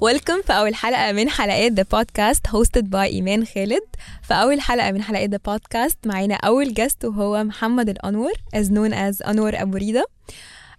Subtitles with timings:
[0.00, 3.82] Welcome في أول حلقة من حلقات the podcast hosted by إيمان خالد.
[4.22, 8.92] في أول حلقة من حلقات the podcast معانا أول guest وهو محمد الأنور as known
[8.94, 10.06] as أنور أبو ريدة.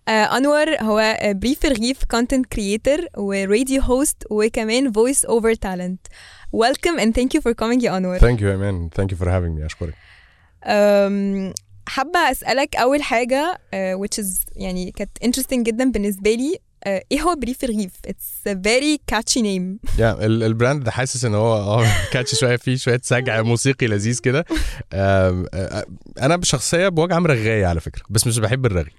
[0.08, 6.08] آه، أنور هو بريف رغيف content creator و radio host وكمان voice over talent
[6.56, 8.20] Welcome and thank you for coming يا أنور.
[8.20, 9.66] Thank you man thank you for having me.
[9.66, 9.94] أشكرك.
[11.88, 16.60] حابة أسألك أول حاجة uh, which is يعني كانت interesting جدا بالنسبة لي.
[16.88, 19.90] Uh, إيه هو بريف رغيف؟ It's a very catchy name.
[20.00, 23.88] يا ال- ال brand ده حاسس إن هو آه catchy شوية فيه شوية سجع موسيقي
[23.88, 24.46] لذيذ كده.
[24.94, 25.86] آم، آه،
[26.22, 28.92] أنا بشخصيه بوجه عام رغايه على فكرة بس مش بحب الرغي.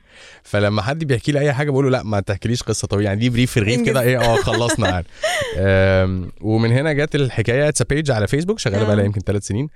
[0.42, 3.08] فلما حد بيحكي لي أي حاجة بقول له لأ ما تحكيليش قصة طويلة.
[3.08, 4.00] يعني دي بريف رغيف كده.
[4.00, 5.06] إيه آه خلصنا يعني
[6.40, 7.68] ومن هنا جت الحكاية.
[7.68, 8.94] It's page على فيسبوك شغالة آه.
[8.94, 9.68] بقى يمكن ثلاث سنين.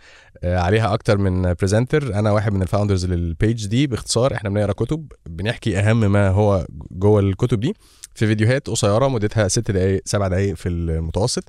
[0.45, 4.51] آه، عليها أكتر من presenter أنا واحد من ال founders لل page دي باختصار إحنا
[4.51, 7.75] بنقرأ كتب بنحكي أهم ما هو جوه الكتب دي.
[8.15, 11.45] في فيديوهات قصيرة مدتها ست دقائق سبع دقائق في المتوسط.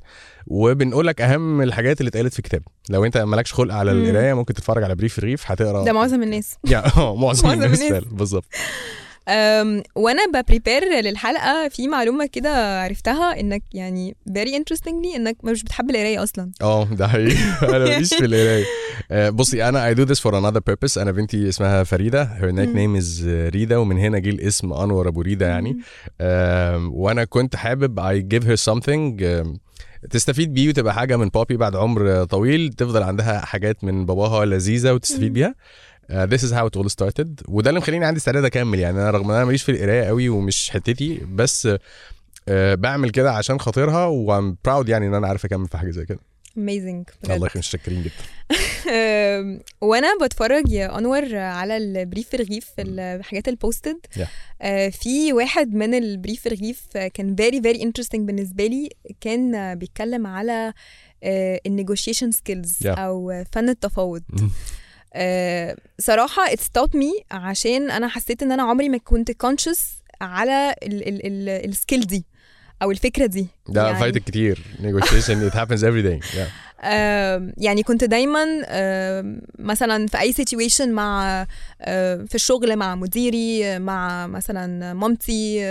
[0.48, 2.62] وبنقول لك أهم الحاجات اللي اتقالت في الكتاب.
[2.90, 3.92] لو أنت مالكش خلق على.
[3.92, 6.58] القراية ممكن تتفرج على بريف رغيف هتقرأ ده معظم الناس.
[6.72, 8.46] يعني آه معظم الناس بالظبط.
[9.96, 15.90] وأنا ب prepare للحلقة في معلومة كده عرفتها إنك يعني very interestingly إنك مش بتحب
[15.90, 16.52] القراية أصلا.
[16.62, 17.36] آه ده حقيقي.
[17.76, 18.66] أنا ماليش في القراية.
[19.12, 20.98] آه، بصي أنا I do this for another purpose.
[20.98, 22.26] أنا بنتي اسمها فريدة.
[22.42, 25.78] Her nickname is ريدا ومن هنا جه الاسم أنور أبو ريدة يعني.
[26.92, 29.24] وأنا كنت حابب I give her something
[30.10, 32.74] تستفيد بيه وتبقى حاجة من بابي بعد عمر طويل.
[32.74, 35.34] تفضل عندها حاجات من باباها لذيذة وتستفيد.
[35.34, 35.56] بيها.
[36.12, 37.30] Uh, this is how it all started.
[37.48, 38.80] وده اللي مخليني عندي استعداد أكمل.
[38.80, 41.72] يعني أنا رغم إن أنا ماليش في القراية قوي ومش حتتي بس uh,
[42.54, 46.20] بعمل كده عشان خاطرها وام براود يعني إن أنا عارف أكمل في حاجة زي كده.
[46.52, 48.14] Amazing الله يخليك متشكرين جدا.
[49.82, 54.22] وأنا بتفرج يا أنور على البريف رغيف الحاجات البوستد Yeah.
[54.62, 58.90] آه، في واحد من البريف رغيف كان very very interesting بالنسبة لي.
[59.22, 60.74] كان بيتكلم على
[61.66, 62.88] ال negotiation skills Yeah.
[62.88, 64.24] أو فن التفاوض.
[65.14, 69.80] آه، صراحة it stopped me عشان أنا حسيت إن أنا عمري ما كنت conscious
[70.22, 72.26] على ال skill دي
[72.82, 73.48] أو الفكرة دي.
[73.70, 74.60] ده يعني- فايتك كتير.
[74.82, 76.36] Negotiation it happens every day.
[76.38, 76.40] Yeah.
[76.84, 81.46] آم، يعني كنت دايما آم، مثلا في أي situation مع
[82.28, 85.62] في الشغل مع مديري مع مثلا مامتي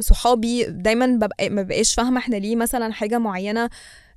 [0.00, 3.70] صحابي دايما ببقى ما ببقاش فاهمة إحنا ليه مثلا حاجة معينة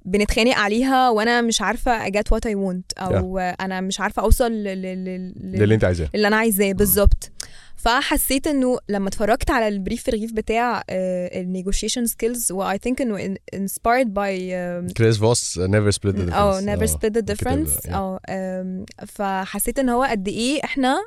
[0.06, 4.52] بنتخانق عليها وأنا مش عارفة I get what I want أو أنا مش عارفة اوصل
[4.52, 6.10] لل- لل- لل- ده اللي انت عايزاه.
[6.16, 7.32] اللي أنا عايزاه بالظبط.
[7.78, 13.36] فحسيت انه لما اتفرجت على البريف الرغيف بتاع ال negotiation skills و I think انه
[13.56, 14.52] inspired by
[14.90, 16.34] um, كريس فوس never split the difference.
[16.34, 16.86] آه never آه.
[16.86, 17.90] split the الكتاب ده، difference yeah.
[17.94, 20.98] آه أم، فحسيت ان هو قد إيه إحنا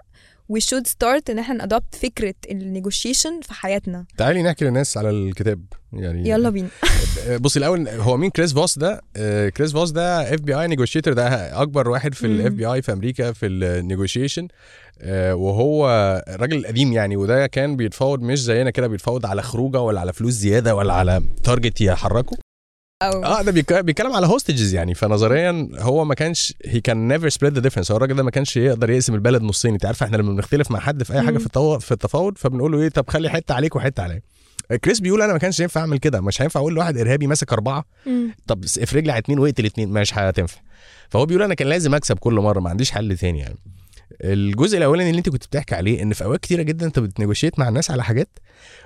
[0.52, 4.04] we should start إن إحنا ن adopt فكرة ال negotiation في حياتنا.
[4.16, 5.64] تعالي نحكي للناس على الكتاب.
[5.92, 6.68] يعني يلا بينا.
[7.40, 11.28] بصي الأول هو مين كريس فوس ده؟ آه، كريس فوس ده FBI negotiator ده
[11.62, 12.26] أكبر واحد في.
[12.26, 14.48] ال FBI في أمريكا في النيجوشيشن
[15.32, 15.88] وهو
[16.28, 20.32] الراجل القديم يعني وده كان بيتفاوض مش زينا كده بيتفاوض على خروجة ولا على فلوس
[20.32, 22.36] زيادة ولا على target يحركه.
[23.02, 24.94] أو آه ده بيتكلم على hostages يعني.
[24.94, 28.56] فنظريا هو ما كانش هي can never split the difference هو الراجل ده ما كانش
[28.56, 29.72] يقدر يقسم البلد نصين.
[29.72, 31.38] انت عارف إحنا لما بنختلف مع حد في أي حاجة.
[31.38, 31.78] في التو...
[31.78, 34.20] في التفاوض فبنقول له إيه طب خلي حتة عليك وحتة عليا.
[34.84, 36.20] كريس بيقول أنا ما كانش ينفع أعمل كده.
[36.20, 37.84] مش هينفع أقول لواحد إرهابي ماسك أربعة.
[38.06, 38.34] مم.
[38.46, 40.60] طب افرج لي على اتنين واقتل اتنين مش هتنفع.
[41.08, 43.56] فهو بيقول أنا كان لازم أكسب كل مرة ما عنديش حل تاني يعني.
[44.24, 47.58] الجزء الأولاني اللي أنت كنت بتحكي عليه إن في أوقات كتيرة جدا أنت بت negotiate
[47.58, 48.38] مع الناس على حاجات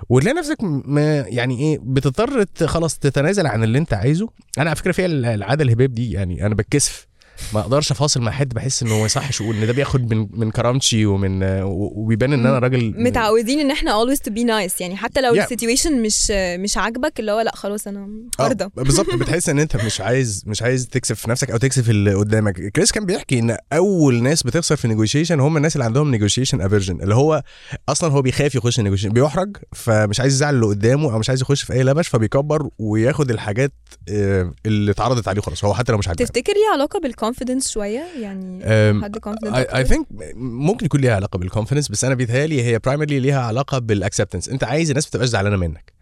[0.09, 4.29] وتلاقي نفسك م- يعني إيه بتضطر خلاص تتنازل عن اللي أنت عايزه.
[4.57, 7.07] أنا على فكرة فيها ال- العادة الهباب دي يعني أنا بتكسف.
[7.53, 10.51] ما أقدرش افاصل مع حد بحس إنه ما يصحش أقول إن ده بياخد من من
[10.51, 14.81] كرامتي ومن وبيبان إن أنا راجل متعودين إن إحنا always to be nice.
[14.81, 15.39] يعني حتى لو Yeah.
[15.43, 18.07] ال situation مش مش عاجبك اللي هو لأ خلاص أنا
[18.39, 19.15] آه، هرضى بالظبط.
[19.15, 22.61] بتحس إن أنت مش عايز مش عايز تكسب في نفسك أو تكسب اللي قدامك.
[22.71, 27.01] كريس كان بيحكي إن أول ناس بتخسر في النيجوشيشن هم الناس اللي عندهم negotiation aversion
[27.01, 27.43] اللي هو
[27.89, 31.63] أصلا هو بيخاف يخش النيجوشيشن بيحرج فمش عايز يزعل اللي قدامه أو مش عايز يخش
[31.63, 33.71] في أي لبش فبيكبر وياخد الحاجات
[34.09, 35.65] آه، اللي اتعرضت عليه خلاص.
[35.65, 38.63] هو حتى لو مش عاجباه تفتكر ليه علاقة بال confidence شوية يعني
[39.03, 43.19] حد confident I think ممكن يكون ليها علاقة بال confidence بس أنا بيتهيألي هي primarily
[43.19, 45.92] ليها علاقة بال acceptance أنت عايز الناس ما تبقاش زعلانة منك.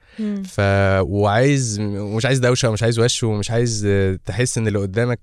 [0.48, 0.60] ف
[1.02, 5.20] وعايز ومش عايز دوشة ومش عايز وش ومش عايز آه، تحس إن اللي قدامك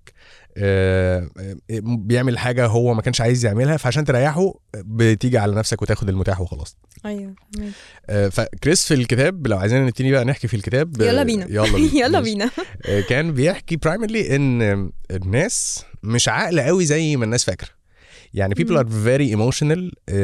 [0.56, 6.08] آه، آه، بيعمل حاجة هو ما كانش عايز يعملها فعشان تريحه بتيجي على نفسك وتاخد
[6.08, 6.76] المتاح وخلاص.
[7.06, 7.34] أيوه
[8.30, 11.46] فكريس في الكتاب لو عايزين نبتدي بقى نحكي في الكتاب يلا بينا.
[11.50, 11.94] يلا بينا.
[12.06, 12.20] يلا.
[12.20, 12.50] بينا.
[13.08, 17.77] كان بيحكي برايمرلي إن الناس مش عاقله قوي زي ما الناس فاكرة.
[18.34, 19.80] يعني people are very emotional.
[19.88, 20.14] Uh,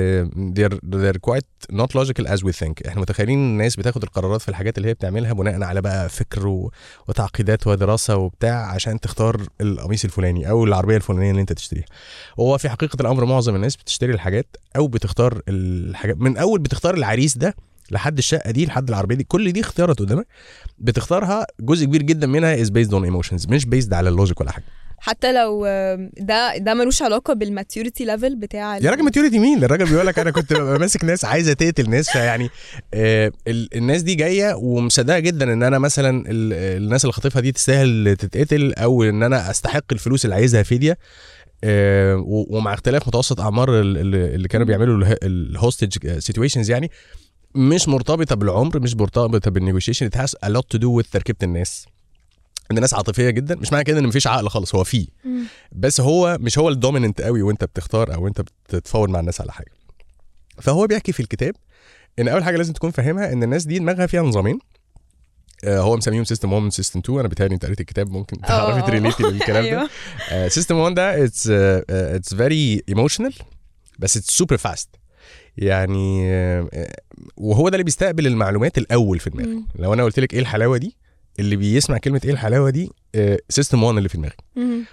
[0.56, 2.86] they're they're quite not logical as we think.
[2.88, 6.44] إحنا متخيلين الناس بتاخد القرارات في الحاجات اللي هي بتعملها بناء على بقى فكر.
[7.08, 11.84] وتعقيدات ودراسة وبتاع عشان تختار القميص الفلاني أو العربية الفلانية اللي أنت تشتريها
[12.36, 17.38] وهو في حقيقة الأمر معظم الناس بتشتري الحاجات أو بتختار الحاجات من أول بتختار العريس
[17.38, 17.54] ده
[17.90, 20.26] لحد الشقة دي لحد العربية دي كل دي اختيارات قدامك.
[20.78, 24.52] بتختارها جزء كبير جدا منها is based on emotions مش based على ال logic ولا
[24.52, 24.64] حاجة.
[25.06, 25.66] حتى لو
[26.16, 30.18] ده ده ملوش علاقة بال maturity level بتاع يا راجل maturity مين؟ الراجل بيقول لك
[30.18, 32.50] أنا كنت ماسك ناس عايزة تقتل ناس فيعني
[32.94, 37.52] آه ال- الناس دي جاية ومصدقة جدا إن أنا مثلا ال- الناس اللي خاطفها دي
[37.52, 40.98] تستاهل تتقتل أو إن أنا أستحق الفلوس اللي عايزها فديه
[41.64, 46.90] آه ومع اختلاف متوسط أعمار ال- ال- اللي كانوا بيعملوا ال hostage situations يعني
[47.54, 51.86] مش مرتبطة بالعمر مش مرتبطة بالنيجوشيشن it has a lot to do with تركيبة الناس.
[52.70, 55.06] ان الناس عاطفية جدا مش معنى كده إن مفيش عقل خالص هو فيه.
[55.72, 59.52] بس هو مش هو ال dominant قوي وأنت بتختار أو أنت بتتفاوض مع الناس على
[59.52, 59.70] حاجة
[60.62, 61.54] فهو بيحكي في الكتاب
[62.18, 64.58] إن أول حاجة لازم تكون فاهمها إن الناس دي دماغها فيها نظامين
[65.64, 68.86] آه، هو مسميهم system 1 system 2 أنا بيتهيألي أنت قريت الكتاب ممكن تعرفي آه.
[68.86, 70.48] to relate للكلام ده.
[70.48, 73.34] system 1 ده it's it's very emotional
[73.98, 74.88] بس it's super fast
[75.56, 76.96] يعني آه، آه،
[77.36, 79.64] وهو ده اللي بيستقبل المعلومات الأول في دماغك.
[79.76, 80.96] لو أنا قلت لك إيه الحلاوة دي
[81.38, 82.90] اللي بيسمع كلمة إيه الحلاوة دي؟
[83.48, 84.36] system 1 اللي في دماغك.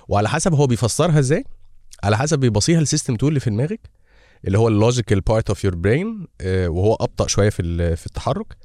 [0.07, 1.43] وعلى حسب هو بيفسرها إزاي
[2.03, 3.79] على حسب بيبصيها ال system 2 اللي في دماغك
[4.47, 8.57] اللي هو ال logical part of your brain وهو أبطأ شوية في في التحرك.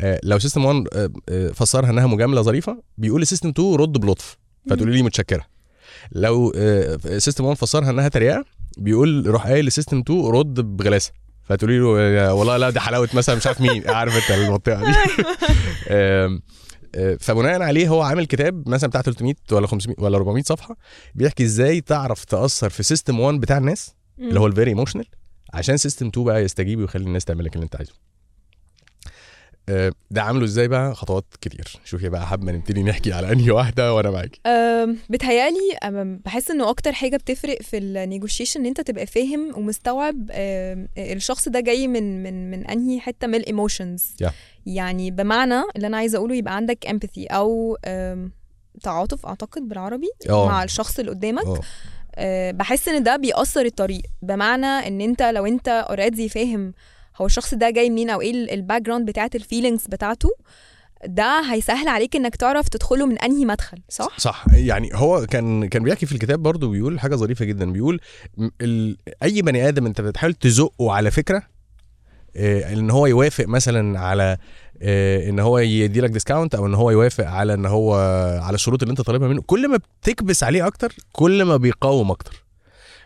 [0.00, 3.92] آه، لو system 1 آه، آه، فسرها إنها مجاملة ظريفة بيقول ل system 2 رد
[3.92, 4.36] بلطف
[4.70, 5.44] فتقولي لي متشكرة.
[6.12, 6.52] لو
[7.18, 8.44] system 1 فسرها إنها تريقة
[8.78, 11.12] بيقول روح قايل ل system 2 رد بغلاسة
[11.48, 14.96] فتقولي له آه، والله لا دي حلاوة مثلا مش عارف مين عارف أنت المنطقة دي.
[15.88, 16.38] آه،
[17.20, 20.76] فبناء عليه هو عامل كتاب مثلا بتاع 300 ولا 500 ولا 400 صفحة
[21.14, 25.06] بيحكي إزاي تعرف تأثر في system 1 بتاع الناس اللي هو ال very emotional
[25.54, 27.92] عشان system 2 بقى يستجيب ويخلي الناس تعمل لك اللي انت عايزه.
[29.70, 31.80] آه، ده عامله إزاي بقى؟ خطوات كتير.
[31.84, 35.78] شوفي بقى حابه نبتدي نحكي على أنهي واحدة وأنا معاكي أم، بتهيألي
[36.24, 40.30] بحس إنه أكتر حاجة بتفرق في النيجوشيشن إن أنت تبقى فاهم ومستوعب
[40.98, 44.30] الشخص ده جاي من من من أنهي حتة؟ من ال emotions Yeah.
[44.74, 47.76] يعني بمعنى اللي أنا عايزة أقوله يبقى عندك empathy أو
[48.82, 50.46] تعاطف أعتقد بالعربي آه.
[50.46, 51.46] مع الشخص اللي قدامك.
[51.46, 51.60] آه.
[52.14, 54.02] أه، بحس إن ده بيأثر الطريق.
[54.22, 56.74] بمعنى إن أنت لو أنت already فاهم
[57.16, 60.30] هو الشخص ده جاي منين أو إيه ال background بتاعت ال feelings بتاعته
[61.06, 64.44] ده هيسهل عليك إنك تعرف تدخله من أنهي مدخل صح؟ صح.
[64.54, 67.72] يعني هو كان كان بيحكي في الكتاب برضه بيقول حاجة ظريفة جدا.
[67.72, 68.00] بيقول
[68.60, 68.96] ال...
[69.22, 71.57] أي بني آدم أنت بتحاول تزقه على فكرة آه،
[72.36, 74.36] إن هو يوافق مثلا على
[74.82, 77.94] آه، إن هو يدي لك discount أو إن هو يوافق على إن هو
[78.42, 79.42] على الشروط اللي أنت طالبها منه.
[79.46, 82.44] كل ما بتكبس عليه أكتر كل ما بيقاوم أكتر.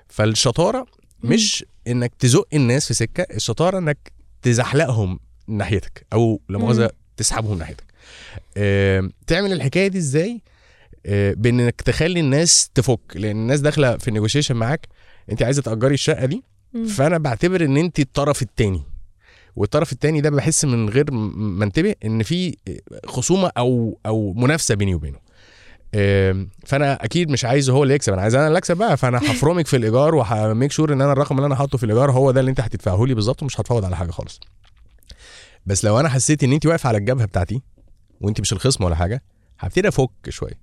[0.08, 0.86] فالشطارة
[1.24, 6.90] مش إنك تزق الناس في سكة الشطارة إنك تزحلقهم ناحيتك أو لا مؤاخذة.
[7.16, 7.84] تسحبهم ناحيتك.
[8.56, 10.42] آه، تعمل الحكاية دي إزاي؟
[11.06, 14.88] آه، بإنك تخلي الناس تفك لأن الناس داخلة في النيجوشيشن معاك
[15.30, 16.42] أنت عايزة تأجري الشقة دي.
[16.88, 18.82] فأنا بعتبر إن أنت الطرف التاني.
[19.56, 22.56] والطرف التاني ده بحس من غير ما انتبه ان في
[23.06, 25.18] خصومة أو أو منافسة بيني وبينه.
[26.66, 28.12] فانا أكيد مش عايزه هو اللي يكسب.
[28.12, 28.96] أنا عايز أنا اللي اكسب بقى.
[28.96, 32.30] فانا هفرمك في الايجار وهميك شور ان أنا الرقم اللي أنا حاطه في الايجار هو
[32.30, 34.40] ده اللي انت هتدفعه لي بالظبط ومش هتفاوض على حاجة خالص.
[35.66, 37.62] بس لو أنا حسيت ان انت واقفة على الجبهة بتاعتي
[38.20, 39.22] وانت مش الخصم ولا حاجة
[39.58, 40.60] هبتدي افك شوية.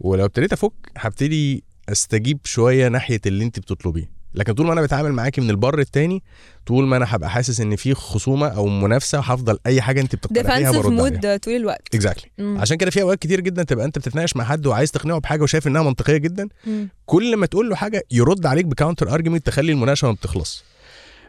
[0.00, 4.19] ولو ابتديت افك هبتدي استجيب شوية ناحية اللي انت بتطلبيه.
[4.34, 6.22] لكن طول ما أنا بتعامل معاكي من البر التاني
[6.66, 10.46] طول ما أنا هبقى حاسس إن في خصومة أو منافسة هفضل أي حاجة انت defensive
[10.46, 10.90] برد عليها.
[10.90, 11.94] mode طول الوقت.
[11.94, 12.58] exactly مم.
[12.58, 15.66] عشان كده في أوقات كتير جدا تبقى أنت بتتناقش مع حد وعايز تقنعه بحاجة وشايف
[15.66, 16.88] إنها منطقية جدا مم.
[17.06, 20.64] كل ما تقول له حاجة يرد عليك ب counter argument تخلي المناقشة ما بتخلص.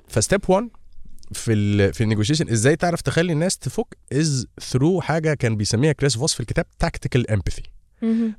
[0.07, 0.69] ف step 1
[1.33, 6.17] في ال في النيجوشيشن إزاي تعرف تخلي الناس تفك؟ is through حاجة كان بيسميها كريس
[6.17, 7.63] فوس في الكتاب tactical empathy.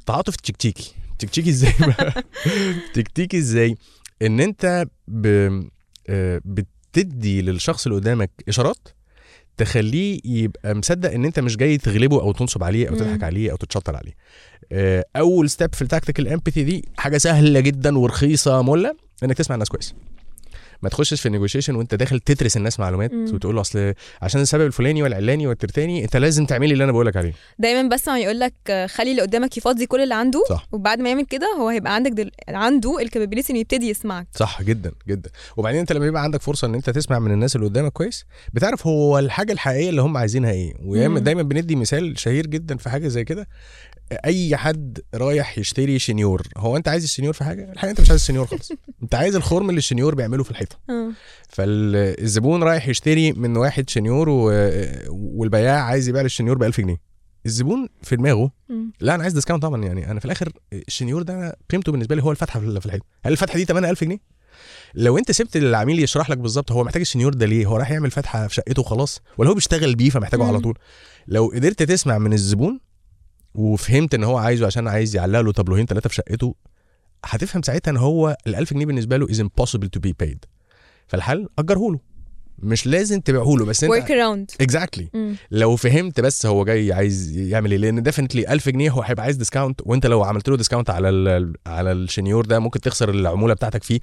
[0.06, 0.94] تعاطف تكتيكي.
[1.18, 2.24] تكتيكي إزاي بقى؟
[2.94, 3.76] تكتيكي إزاي؟
[4.22, 5.26] إن أنت ب...
[6.08, 8.88] آه، بتدي للشخص اللي قدامك إشارات
[9.56, 12.94] تخليه يبقى مصدق إن أنت مش جاي تغلبه أو تنصب عليه أو.
[12.94, 14.12] تضحك عليه أو تتشطر عليه
[14.72, 19.54] آه، أول step في ال tactical empathy دي حاجة سهلة جدا ورخيصة مله إنك تسمع
[19.54, 19.94] الناس كويس
[20.82, 23.34] ما تخشش في النيجوشيشن وانت داخل تدرس الناس معلومات مم.
[23.34, 27.16] وتقول له أصل عشان السبب الفلاني والعلاني والترتاني انت لازم تعملي اللي أنا بقول لك
[27.16, 27.32] عليه.
[27.58, 28.54] دايما بسمع يقول لك
[28.90, 30.68] خلي اللي قدامك يفضي كل اللي عنده صح.
[30.72, 32.30] وبعد ما يعمل كده هو هيبقى عندك دل...
[32.48, 34.26] عنده ال capability إنه يبتدي يسمعك.
[34.34, 35.30] صح جدا جدا.
[35.56, 38.86] وبعدين انت لما يبقى عندك فرصة إن انت تسمع من الناس اللي قدامك كويس بتعرف
[38.86, 40.74] هو الحاجة الحقيقية اللي هم عايزينها إيه.
[40.84, 43.48] ودايما دايما بندي مثال شهير جدا في حاجة زي كده.
[44.24, 48.20] أي حد رايح يشتري شنيور هو أنت عايز الشنيور في حاجة؟ الحقيقة أنت مش عايز
[48.20, 48.72] الشنيور خالص.
[49.02, 50.76] أنت عايز الخرم اللي الشنيور بيعمله في الحيطة.
[50.90, 51.12] آه.
[51.48, 54.52] فالزبون رايح يشتري من واحد شنيور و...
[55.10, 56.96] والبياع عايز يبيع الشنيور ب 1000 جنيه.
[57.46, 58.50] الزبون في دماغه.
[59.00, 60.10] لا أنا عايز discount طبعا يعني.
[60.10, 63.04] أنا في الآخر الشنيور ده قيمته بالنسبة لي هو الفتحة في الحيطة.
[63.24, 64.18] هل الفتحة دي 8000 جنيه؟
[64.94, 68.10] لو أنت سبت العميل يشرح لك بالظبط هو محتاج الشنيور ده ليه هو رايح يعمل
[68.10, 70.44] فتحة في شقته وخلاص ولا هو بيشتغل بيه فمحتاجه.
[70.44, 70.78] على طول؟
[71.28, 72.80] لو قدرت تسمع من الزبون
[73.54, 76.54] وفهمت إن هو عايزه عشان عايز يعلق له طابلوهين ثلاثة في شقته
[77.24, 80.38] هتفهم ساعتها إن هو ال 1000 جنيه بالنسبة له is impossible to be paid.
[81.06, 82.00] فالحل أجره له.
[82.58, 84.56] مش لازم تبيعه له بس أنت work around.
[84.60, 85.08] exactly.
[85.50, 89.36] لو فهمت بس هو جاي عايز يعمل إيه لأن definitely 1000 جنيه هو هيبقى عايز
[89.36, 93.82] discount وأنت لو عملت له discount على ال على الشنيور ده ممكن تخسر العمولة بتاعتك
[93.82, 94.00] فيه.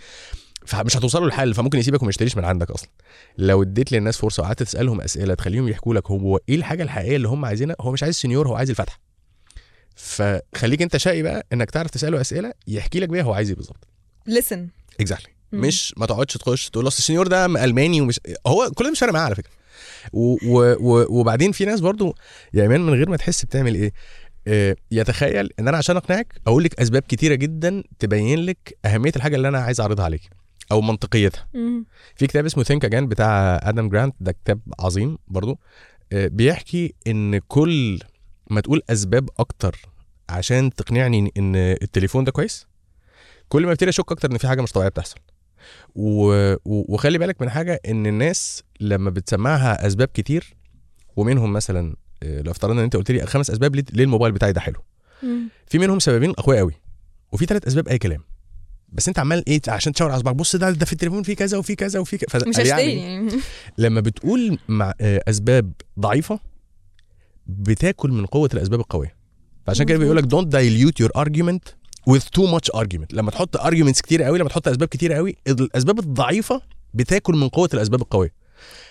[0.66, 2.90] فمش هتوصلوا للحل فممكن يسيبك وما يشتريش من عندك أصلا.
[3.38, 7.28] لو اديت للناس فرصة وقعدت تسألهم أسئلة تخليهم يحكوا لك هو إيه الحاجة الحقيقية اللي
[7.28, 9.00] هم عايزينها هو مش عايز شنيور هو عايز الفتحة.
[10.00, 13.88] فخليك انت شقي بقى انك تعرف تسأله أسئلة يحكي لك بيها هو عايز إيه بالظبط.
[14.30, 14.60] Listen.
[15.00, 15.34] exactly.
[15.54, 19.14] مش ما تقعدش تخش تقول أصل الشنيور ده ألماني ومش هو كل ده مش فارق
[19.14, 19.52] معاه على فكرة.
[20.14, 20.38] و...
[20.46, 20.76] و...
[20.80, 21.20] و...
[21.20, 22.16] وبعدين في ناس برضو
[22.54, 23.94] يا إيمان من غير ما تحس بتعمل إيه
[24.48, 29.36] آه، يتخيل إن أنا عشان أقنعك أقول لك أسباب كتيرة جدا تبين لك أهمية الحاجة
[29.36, 30.22] اللي أنا عايز أعرضها عليك
[30.72, 31.48] أو منطقيتها.
[31.54, 31.86] مم.
[32.16, 35.60] في كتاب اسمه Think Again بتاع آدم جرانت ده كتاب عظيم برضو
[36.14, 38.00] آه، بيحكي إن كل
[38.50, 39.76] ما تقول أسباب أكتر
[40.30, 42.68] عشان تقنعني ان التليفون ده كويس؟
[43.50, 45.16] كل ما أبتدي أشك أكتر إن في حاجة مش طبيعية بتحصل.
[45.96, 46.32] و...
[46.54, 46.94] و...
[46.94, 50.56] وخلي بالك من حاجة إن الناس لما بتسمعها أسباب كتير
[51.16, 54.62] ومنهم مثلا آه، لو افترضنا إن أنت قلت لي خمس أسباب ليه الموبايل بتاعي ده
[54.62, 54.84] حلو.
[55.68, 56.74] في منهم سببين أقوياء قوي
[57.32, 58.24] وفي ثلاث أسباب أي كلام.
[58.92, 61.58] بس أنت عمال إيه عشان تشاور على صباعك بص ده ده في التليفون فيه كذا
[61.58, 63.32] وفي كذا وفي كذا مش هشتري يعني.
[63.78, 66.40] لما بتقول مع آه، أسباب ضعيفة
[67.50, 69.16] بتاكل من قوة الأسباب القوية.
[69.68, 71.74] فعشان كده بيقول لك don't dilute your argument
[72.10, 73.08] with too much argument.
[73.14, 76.62] لما تحط arguments كتير قوي لما تحط أسباب كتير قوي الأسباب الضعيفة
[76.94, 78.34] بتاكل من قوة الأسباب القوية.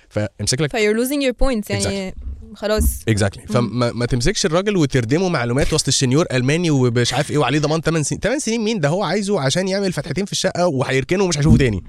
[0.09, 2.15] فامسك لك ف you're losing your point يعني
[2.55, 2.85] خلاص.
[3.09, 7.81] exactly فما ما تمسكش الراجل وتردمه معلومات وسط الشنيور ألماني ومش عارف إيه وعليه ضمان
[7.81, 8.21] 8 سنين.
[8.21, 11.85] 8 سنين مين؟ ده هو عايزه عشان يعمل فتحتين في الشقة وهيركنه ومش هيشوفه تاني.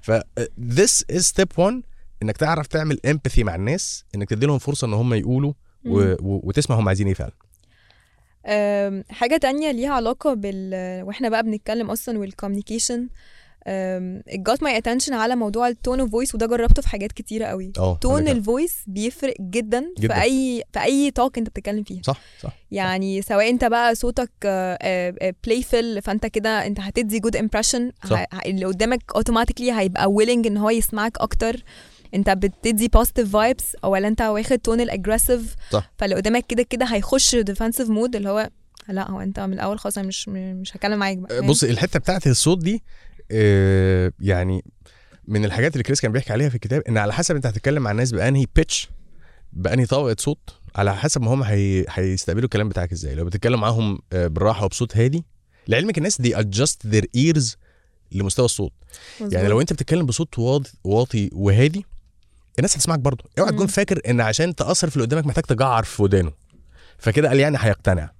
[0.00, 0.12] ف
[0.60, 1.74] this is step one
[2.22, 5.52] إنك تعرف تعمل empathy مع الناس إنك تدي لهم فرصة إن هم يقولوا
[5.84, 6.14] و...
[6.22, 7.32] وتسمع هم عايزين إيه فعلا.
[8.46, 13.08] أم، حاجة تانية ليها علاقة بال وإحنا بقى بنتكلم أصلا وال communication
[14.30, 17.46] it got my attention على موضوع ال tone of voice وده جربته في حاجات كتيرة
[17.46, 17.72] قوي.
[17.78, 18.30] آه tone حق.
[18.30, 20.14] ال voice بيفرق جدا, جداً.
[20.14, 24.30] في أي في أي talk أنت بتتكلم فيه صح صح يعني سواء أنت بقى صوتك
[25.44, 28.26] playful فأنت كده أنت هتدي good impression صح.
[28.46, 31.62] اللي قدامك automatically هيبقى willing إن هو يسمعك أكتر.
[32.14, 35.92] انت بتدي positive vibes ولا انت واخد tone ال aggressive صح.
[35.98, 38.50] فاللي قدامك كده كده هيخش defensive mode اللي هو
[38.88, 42.26] لا هو انت من الأول خلاص أنا مش مش هتكلم معاك بقى بص الحتة بتاعت
[42.26, 42.82] الصوت دي
[43.30, 44.64] آه، يعني
[45.28, 47.90] من الحاجات اللي كريس كان بيحكي عليها في الكتاب إن على حسب أنت هتتكلم مع
[47.90, 48.88] الناس بأنهي pitch
[49.52, 50.38] بأنهي طبقة صوت
[50.76, 51.84] على حسب ما هم هي...
[51.88, 55.24] هيستقبلوا الكلام بتاعك إزاي لو بتتكلم معاهم آه، بالراحة وبصوت هادي
[55.68, 57.56] لعلمك الناس دي adjust their ears
[58.12, 58.72] لمستوى الصوت
[59.20, 59.32] مظبوط.
[59.32, 60.38] يعني لو أنت بتتكلم بصوت
[60.84, 61.84] واطي وهادي
[62.58, 63.66] الناس هتسمعك برضه اوعى تكون.
[63.66, 66.32] فاكر إن عشان تأثر في اللي قدامك محتاج تجعر في ودانه
[66.98, 68.10] فكده قال يعني هيقتنع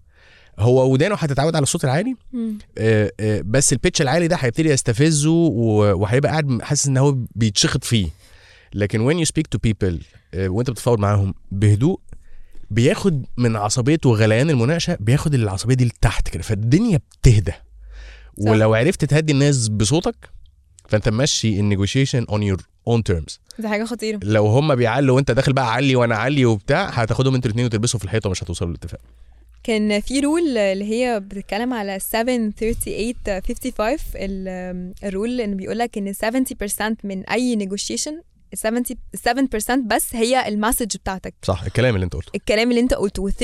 [0.59, 2.15] هو ودانه هتتعود على الصوت العالي.
[2.79, 8.09] آه، آه، بس البيتش العالي ده هيبتدي يستفزه وهيبقى قاعد حاسس إن هو بيتشخط فيه
[8.75, 10.03] لكن when you speak to people
[10.35, 12.01] آه، وأنت بتتفاوض معاهم بهدوء
[12.71, 17.53] بياخد من عصبية وغليان المناقشة بياخد العصبية دي لتحت كده فالدنيا بتهدى.
[18.37, 20.31] ولو عرفت تهدي الناس بصوتك
[20.89, 24.21] فانت ماشي ال negotiation on your own terms دي حاجة خطيرة.
[24.23, 28.05] لو هم بيعلوا وانت داخل بقى علي وأنا علي وبتاع هتاخدهم أنتوا الاثنين وتلبسوا في
[28.05, 29.01] الحيطة ومش هتوصلوا لاتفاق
[29.65, 35.79] كان في rule اللي هي بتتكلم على 7 38 55 ال- ال rule اللي بيقول
[35.79, 38.21] لك ان 70% من أي نيجوشيشن
[38.55, 38.85] 70
[39.17, 41.35] 7% بس هي ال message بتاعتك.
[41.43, 42.31] صح الكلام اللي انت قلته.
[42.35, 43.35] الكلام اللي انت قلته و 38%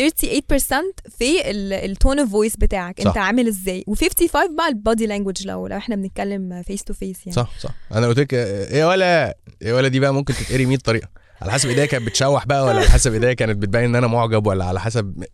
[1.18, 3.00] في ال tone of voice بتاعك.
[3.00, 3.06] صح.
[3.06, 7.18] انت عامل إزاي؟ و55 بقى ال body language لو لو إحنا بنتكلم face to face
[7.18, 7.32] يعني.
[7.32, 7.70] صح صح.
[7.92, 11.23] أنا قلت لك إيه ولا؟ إيه ولا دي بقى ممكن تتقري 100 طريقة.
[11.44, 14.46] على حسب إيديا كانت بتشوح بقى ولا على حسب إيديا كانت بتبين إن أنا معجب
[14.46, 15.24] ولا على حسب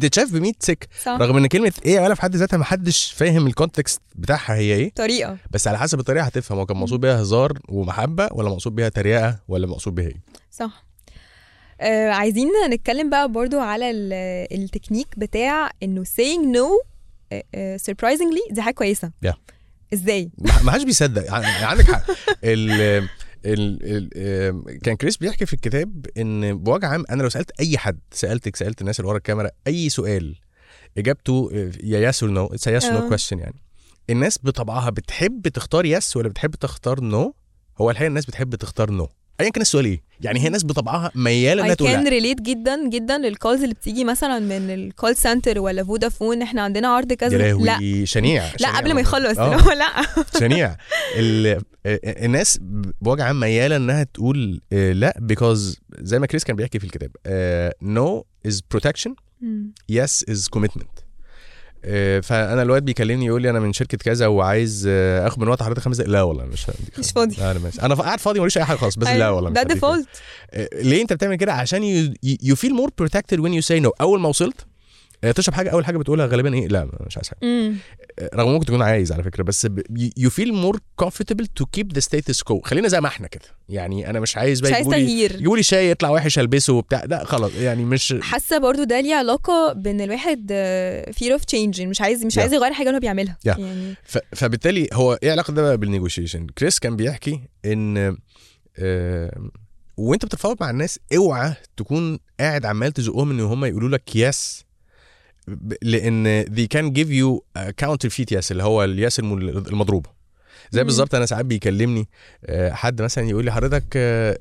[0.00, 0.88] تتشاف ب 100 سك.
[1.06, 4.74] رغم إن كلمة إيه ولا في حد ذاتها ما حدش فاهم ال context بتاعها هي
[4.74, 4.92] إيه.
[4.94, 5.36] طريقة.
[5.50, 9.38] بس على حسب الطريقة هتفهم هو كان مقصود بيها هزار ومحبة ولا مقصود بيها تريقة
[9.48, 10.20] ولا مقصود بيها إيه.
[10.50, 10.84] صح.
[11.80, 16.86] آه عايزين نتكلم بقى برضو على ال- التكنيك بتاع إنه saying no
[17.32, 19.10] آه، آه، surprisingly دي حاجة كويسة.
[19.26, 19.34] Yeah.
[19.94, 20.30] إزاي؟
[20.64, 21.32] ما حدش بيصدق.
[21.32, 22.02] عندك حق.
[23.44, 28.00] ال ال كان كريس بيحكي في الكتاب إن بوجه عام أنا لو سألت أي حد
[28.12, 30.36] سألتك سألت الناس اللي ورا الكاميرا أي سؤال
[30.98, 31.50] إجابته
[31.82, 33.08] يا yes or no it's yes no آه.
[33.08, 33.62] question يعني.
[34.10, 37.34] الناس بطبعها بتحب تختار yes ولا بتحب تختار no
[37.80, 39.08] هو الحقيقة الناس بتحب تختار no
[39.40, 42.10] ايا كان السؤال إيه؟ يعني هي ناس بطبعها ميالة إنها تقول لا.
[42.10, 46.62] relate جدا جدا لل calls اللي بتيجي مثلا من ال call center ولا فودافون إحنا
[46.62, 47.52] عندنا عرض كذا.
[47.52, 48.04] لا.
[48.04, 49.00] شنيع لا قبل ما.
[49.00, 49.38] يخلص.
[49.38, 49.74] آه.
[49.74, 49.86] لا.
[50.40, 50.76] شنيع.
[51.16, 51.62] ال-
[52.06, 52.58] الناس
[53.00, 57.10] بوجه عام ميالة إنها تقول آه، لا because زي ما كريس كان بيحكي في الكتاب
[57.82, 59.14] no is protection.
[59.88, 60.88] yes is commitment
[62.22, 65.82] فأنا الواد بيكلمني يقول لي أنا من شركة كذا وعايز آه، آخد من وقت حضرتك
[65.82, 66.66] خمس دقايق لا والله مش
[66.98, 67.36] مش فاضي.
[67.38, 67.82] لا أنا ماشي.
[67.82, 69.62] أنا قاعد فاضي ماليش أي حاجة خالص بس لا أيوة، والله مش ده.
[69.62, 70.06] default
[70.50, 71.82] آه، ليه أنت بتعمل كده؟ عشان
[72.42, 74.64] you feel more protected when you say no أول ما وصلت آه،
[75.34, 77.72] تشرب حاجة أول حاجة بتقولها غالبا إيه لا مش عايز حاجة.
[78.34, 79.68] رغم ممكن تكون عايز على فكرة بس
[80.16, 83.44] you feel more comfortable to keep the status quo خلينا زي ما إحنا كده.
[83.68, 85.34] يعني أنا مش عايز مش بقى عايز يجيبوا لي تغيير.
[85.34, 87.04] يجيبوا لي شاي يطلع وحش ألبسه وبتاع.
[87.04, 90.46] لا خلاص يعني مش حاسة برضو ده ليه علاقة بإن الواحد
[91.12, 92.38] fear of change مش عايز مش Yeah.
[92.38, 93.36] عايز يغير حاجة اللي هو بيعملها.
[93.48, 93.58] Yeah.
[93.58, 94.18] يعني ف...
[94.32, 98.16] فبالتالي هو إيه علاقة ده بقى بالنيجوشيشن كريس كان بيحكي إن
[98.78, 99.50] آه
[99.96, 104.64] وأنت بتتفاوض مع الناس اوعى تكون قاعد عمال تزقهم إن هم يقولوا لك yes
[105.82, 110.10] لأن they can give you a counterfeit yes اللي هو ال yes الم- المضروبة
[110.70, 110.84] زي.
[110.84, 112.08] بالظبط أنا ساعات بيكلمني
[112.46, 114.38] آه، حد مثلا يقول لي حضرتك آه،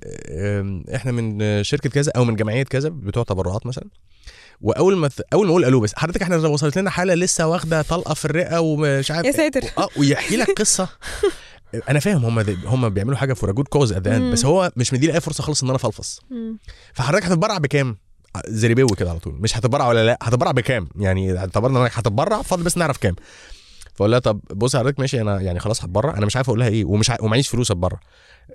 [0.95, 3.85] إحنا من شركة كذا أو من جمعية كذا بتوع تبرعات مثلا
[4.61, 8.13] وأول ما أول ما أقول ألو بس حضرتك إحنا وصلت لنا حالة لسه واخدة طلقة
[8.13, 10.89] في الرئة ومش عارف يا ساتر آه ويحكي لك قصة
[11.89, 14.07] أنا فاهم هم هم بيعملوا حاجة for good cause ات.
[14.07, 16.21] بس هو مش مديني أي فرصة خالص إن أنا أفلفص.
[16.93, 17.97] فحضرتك هتتبرع بكام؟
[18.47, 19.33] زريبيو كده على طول.
[19.33, 23.15] مش هتتبرع ولا لا هتتبرع بكام؟ يعني اعتبرنا انك هتتبرع فاضل بس نعرف كام.
[23.93, 26.17] فاقول لها طب بص حضرتك ماشي أنا يعني خلاص هتبرع.
[26.17, 27.17] أنا مش عارف أقول لها إيه ومش ع...
[27.21, 27.99] ومعيش فلوس اتبرع.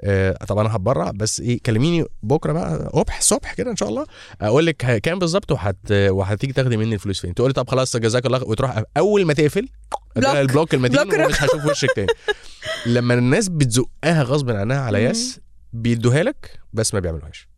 [0.05, 4.07] آه طب أنا هتبرع بس إيه كلميني بكرة بقى صبح الصبح كده ان شاء الله.
[4.41, 7.35] أقول لك كام بالظبط وهت وهتيجي تاخدي مني الفلوس فين.
[7.35, 9.69] تقول لي طب خلاص جزاك الله وتروح أول ما تقفل
[10.17, 10.37] block.
[10.37, 12.09] ال block المتين block ومش هشوف وشك تاني.
[12.97, 15.05] لما الناس بتزقها غصب عنها على.
[15.05, 15.41] yes
[15.73, 17.49] بيدوها لك بس ما بيعملوهاش.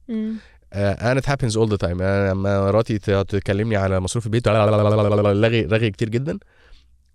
[0.75, 0.97] مم.
[1.01, 5.91] أنا it happens all the time أنا لما مراتي تكلمني على مصروف البيت رغي رغي
[5.91, 6.39] كتير جدا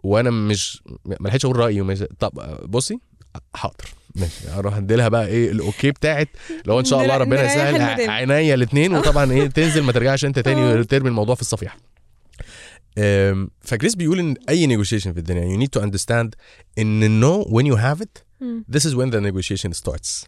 [0.03, 2.31] وأنا مش ما لحقتش أقول رأيي ومش طب
[2.69, 2.99] بصي
[3.53, 6.29] حاضر ماشي أروح اديلها بقى إيه ال okay بتاعت
[6.65, 8.09] لو إن شاء الله ربنا يسهل.
[8.09, 10.79] عينيا الاثنين وطبعا إيه تنزل ما ترجعش أنت تاني آه.
[10.79, 11.77] وترمي الموضوع في الصفيحة
[13.61, 16.29] فكريس بيقول إن أي نيجوشيشن في الدنيا you need to understand
[16.77, 18.65] إن when you have it مم.
[18.71, 20.27] this is when the negotiation starts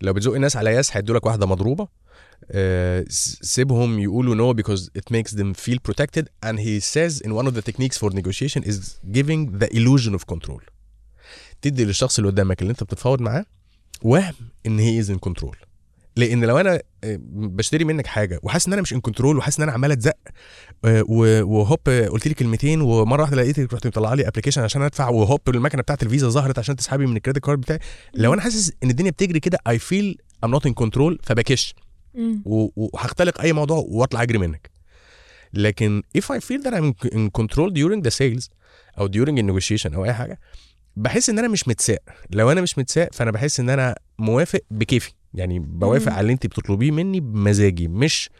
[0.00, 1.88] لو بتزق الناس على yes هيدوا لك واحدة مضروبة آه،
[3.42, 7.54] سيبهم يقولوا no because it makes them feel protected and he says in one of
[7.54, 10.60] the techniques for negotiation is giving the illusion of control.
[11.62, 13.44] تدي للشخص اللي قدامك اللي انت بتتفاوض معاه
[14.02, 14.34] وهم
[14.66, 15.56] إن he is in control.
[16.16, 19.62] لأن لو أنا آه، بشتري منك حاجة وحاسس إن أنا مش in control وحاسس إن
[19.62, 20.12] أنا عمال أتزق
[20.84, 25.08] آه، وهوب آه، قلت لي كلمتين ومرة واحدة لقيتك رحت مطلع لي application عشان أدفع
[25.08, 27.78] وهوب المكنة بتاعت الفيزا ظهرت عشان تسحبي من ال credit card بتاعي.
[28.14, 31.74] لو أنا حاسس إن الدنيا بتجري كده I feel I'm not in control فبكش.
[32.44, 34.70] وهختلق أي موضوع وأطلع أجري منك.
[35.52, 38.48] لكن if I feel that I'm in control during the sales
[38.98, 40.40] أو during the negotiation أو أي حاجة
[40.96, 41.98] بحس إن أنا مش متساق
[42.30, 45.12] لو أنا مش متساق فأنا بحس إن أنا موافق بكيفي.
[45.34, 46.12] يعني بوافق.
[46.12, 48.30] على اللي انت بتطلبيه مني بمزاجي مش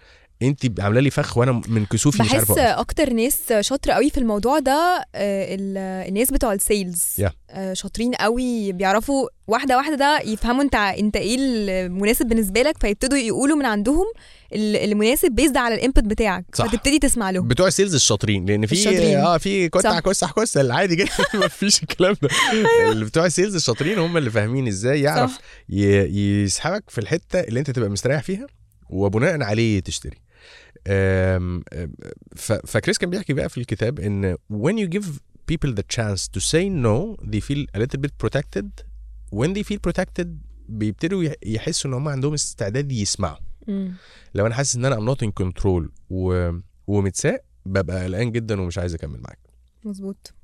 [0.43, 2.59] انت عامله لي فخ وأنا من كسوفي مش عارف بحس.
[2.59, 7.31] أكتر ناس شاطره قوي في الموضوع ده آه، ال- الناس بتوع ال sales Yeah.
[7.51, 13.19] آه، شاطرين قوي بيعرفوا واحدة واحدة ده يفهموا انت انت إيه المناسب بالنسبة لك فيبتدوا
[13.19, 14.05] يقولوا من عندهم
[14.53, 16.67] ال- المناسب بيزد على ال input بتاعك صح.
[16.67, 19.17] فتبتدي تسمع لهم بتوع ال sales الشاطرين لأن في الشاطرين.
[19.19, 20.01] آه في كتع.
[20.01, 22.29] كسح كسح العادي جدا ما فيش الكلام ده
[22.93, 25.39] اللي بتوع ال sales الشاطرين هم اللي فاهمين إزاي يعرف.
[25.69, 28.47] ي- يسحبك في الحتة اللي أنت تبقى مستريح فيها
[28.91, 30.17] وبناء عليه تشتري
[32.67, 35.07] فكريس كان بيحكي بقى في الكتاب إن when you give
[35.53, 38.69] people the chance to say no they feel a little bit protected.
[39.33, 40.27] When they feel protected
[40.69, 43.37] بيبتدوا يح- يحسوا إن هم عندهم استعداد يسمعوا.
[44.35, 46.51] لو أنا حاسس إن أنا I'm not in control و...
[46.87, 49.39] ومتساق ببقى قلقان جدا ومش عايز أكمل معاك.
[49.85, 50.35] مظبوط.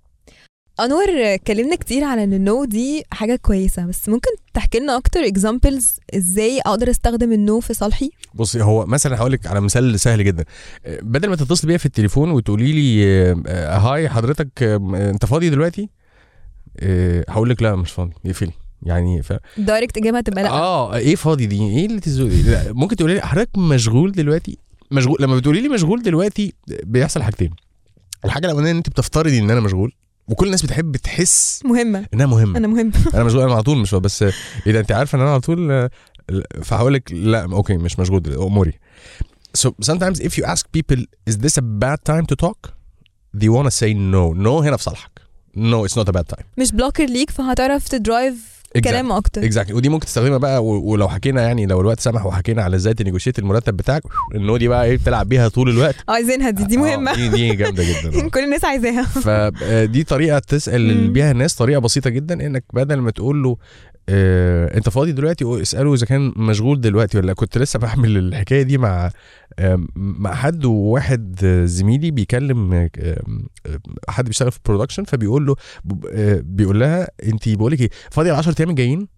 [0.85, 5.21] أنور اتكلمنا كتير على إن ال no دي حاجة كويسة بس ممكن تحكي لنا أكتر
[5.21, 10.01] examples إزاي أقدر أستخدم ال no في صالحي؟ بصي هو مثلا هقول لك على مثال
[10.01, 10.45] سهل جدا.
[10.87, 13.05] بدل ما تتصل بيا في التليفون وتقولي لي
[13.47, 15.89] آه، hi حضرتك آه، أنت فاضي دلوقتي؟
[16.81, 19.33] آه، هقول لك لا مش فاضي اقفلي يعني ف...
[19.59, 20.51] direct إجابة هتبقى لا.
[20.51, 24.59] آه إيه فاضي دي؟ إيه اللي تزودي لا، ممكن تقولي لي حضرتك مشغول دلوقتي؟
[24.91, 27.51] مشغول لما بتقولي لي مشغول دلوقتي بيحصل حاجتين.
[28.25, 29.93] الحاجة الأولانية إن أنت بتفترضي إن أنا مشغول.
[30.31, 32.07] وكل الناس بتحب تحس مهمة.
[32.15, 32.59] إنها مهمة.
[32.59, 34.25] أنا مهم أنا مشغول أنا على طول مش بس
[34.67, 35.91] إذا أنت عارفة إن أنا على طول آه،
[36.63, 38.73] فهقول لك لا okay مش مشغول أؤمري.
[39.59, 42.81] So sometimes if you ask people is this a bad time to talk?
[43.37, 44.35] they wanna say no.
[44.45, 45.21] No هنا في صالحك.
[45.57, 46.45] No it's not a bad time.
[46.59, 49.45] مش blocker ليك فهتعرف ت drive كلام أكتر.
[49.45, 52.99] exactly ودي ممكن تستخدمها بقى ولو حكينا يعني لو الوقت سمح وحكينا على إزاي ت
[52.99, 54.03] negotiate المرتب بتاعك
[54.35, 55.95] ال no دي بقى إيه بتلعب بيها طول الوقت.
[56.09, 57.15] عايزينها دي دي آه، مهمة.
[57.15, 58.25] دي دي جامدة جدا.
[58.25, 58.29] آه.
[58.35, 59.03] كل الناس عايزاها.
[59.03, 61.11] فدي طريقة تسأل.
[61.11, 63.57] بيها الناس طريقة بسيطة جدا إنك بدل ما تقول له
[64.09, 68.79] آه أنت فاضي دلوقتي؟ اسأله إذا كان مشغول دلوقتي ولا كنت لسه بعمل الحكاية دي
[68.79, 69.13] مع آه
[69.97, 73.21] مع حد وواحد آه، زميلي بيكلم آه، آه،
[74.09, 75.57] حد بيشتغل في production فبيقول له
[76.13, 79.09] آه، بيقول لها انت بقول لك إيه فاضيه ال 10 أيام الجايين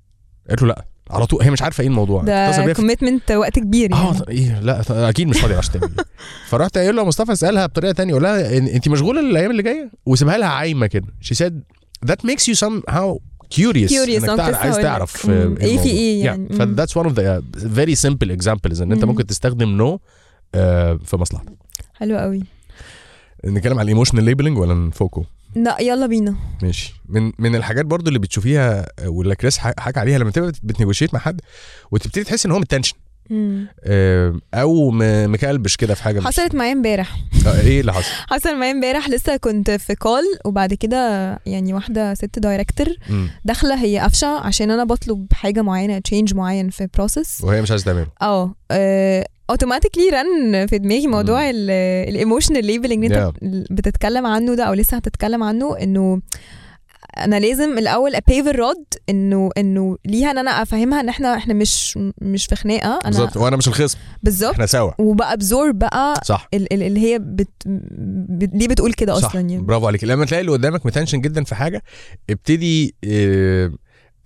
[0.49, 4.05] قالت له لأ على طول هي مش عارفة إيه الموضوع ده commitment وقت كبير آه
[4.05, 5.95] يعني ط- إيه لأ ط- أكيد مش فاضي 10 أيام
[6.49, 10.39] فرحت قايل له مصطفى اسألها بطريقة تانية أقول لها انت مشغولة الأيام اللي جاية وسيبها
[10.39, 11.53] لها عايمة كده she said
[12.11, 13.17] that makes you somehow
[13.55, 14.77] curious Curious، إنك تعرف عايز.
[14.77, 15.31] تعرف.
[15.31, 15.89] آه، إيه في
[16.23, 16.25] Yeah.
[16.27, 16.49] يعني.
[16.49, 16.77] ف مم.
[16.77, 19.11] that's one of the uh, very simple examples إن أنت مم.
[19.11, 20.01] ممكن تستخدم no آه،
[21.05, 21.53] في مصلحتك
[21.95, 22.43] حلو قوي.
[23.45, 25.25] نتكلم على ال emotional labeling ولا نفوكو
[25.57, 26.35] لا يلا بينا.
[26.63, 26.95] ماشي.
[27.09, 31.15] من من الحاجات برضو اللي بتشوفيها آه، واللي كريس حكى عليها لما تبقى بت negotiate
[31.15, 31.41] مع حد
[31.91, 32.97] وتبتدي تحس إن هو متنشن.
[32.97, 33.02] آه،
[34.55, 37.17] أو م- مكلبش كده في حاجة حصلت معايا امبارح.
[37.47, 40.99] آه، إيه اللي حصل؟ حصل معايا امبارح لسه كنت في call وبعد كده
[41.47, 42.87] يعني واحدة ست director.
[43.45, 47.85] داخلة هي قافشه عشان أنا بطلب حاجة معينة change معين في process وهي مش عايزة
[47.85, 48.07] تعمله.
[48.71, 54.75] آه automatically رن في دماغي موضوع ال emotional labeling اللي أنت بتتكلم عنه ده أو
[54.75, 56.21] لسه هتتكلم عنه إنه
[57.19, 61.37] أنا لازم الأول أ pave the road إنه إنه ليها إن أنا أفهمها إن إحنا
[61.37, 62.89] إحنا مش مش في خناقة.
[62.93, 63.37] أنا بالظبط.
[63.37, 63.99] وأنا مش الخصم.
[64.23, 64.53] بالظبط.
[64.53, 64.91] إحنا سوا.
[64.99, 66.49] وب absorb بقى صح.
[66.55, 67.51] ال- ال- اللي هي بت...
[67.67, 70.05] ب- ليه بتقول كده أصلا يعني؟ برافو عليك.
[70.05, 71.83] لما تلاقي اللي قدامك متنشن جدا في حاجة
[72.31, 73.73] ابتدي آه،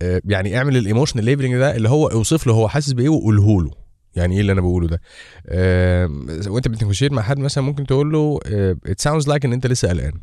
[0.01, 3.63] آه، يعني اعمل ال emotional labeling ده اللي هو اوصف له هو حاسس بإيه وقوله
[3.63, 3.71] له.
[4.15, 5.01] يعني إيه اللي أنا بقوله ده؟
[5.47, 6.09] آه،
[6.47, 8.39] وأنت بت negotiate مع حد مثلا ممكن تقول له
[8.85, 10.13] it sounds like إن أنت لسه قلقان.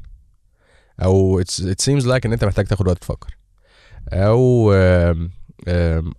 [1.03, 3.37] أو it seems like إن أنت محتاج تاخد وقت تفكر
[4.13, 4.73] أو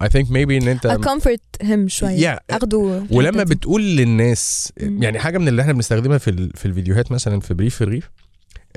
[0.04, 2.40] I think maybe إن أنت comfort him شوية Yeah.
[2.50, 3.44] أخده ولما.
[3.44, 4.74] بتقول للناس.
[4.78, 8.12] يعني حاجة من اللي إحنا بنستخدمها في ال- في الفيديوهات مثلا في بريف الريف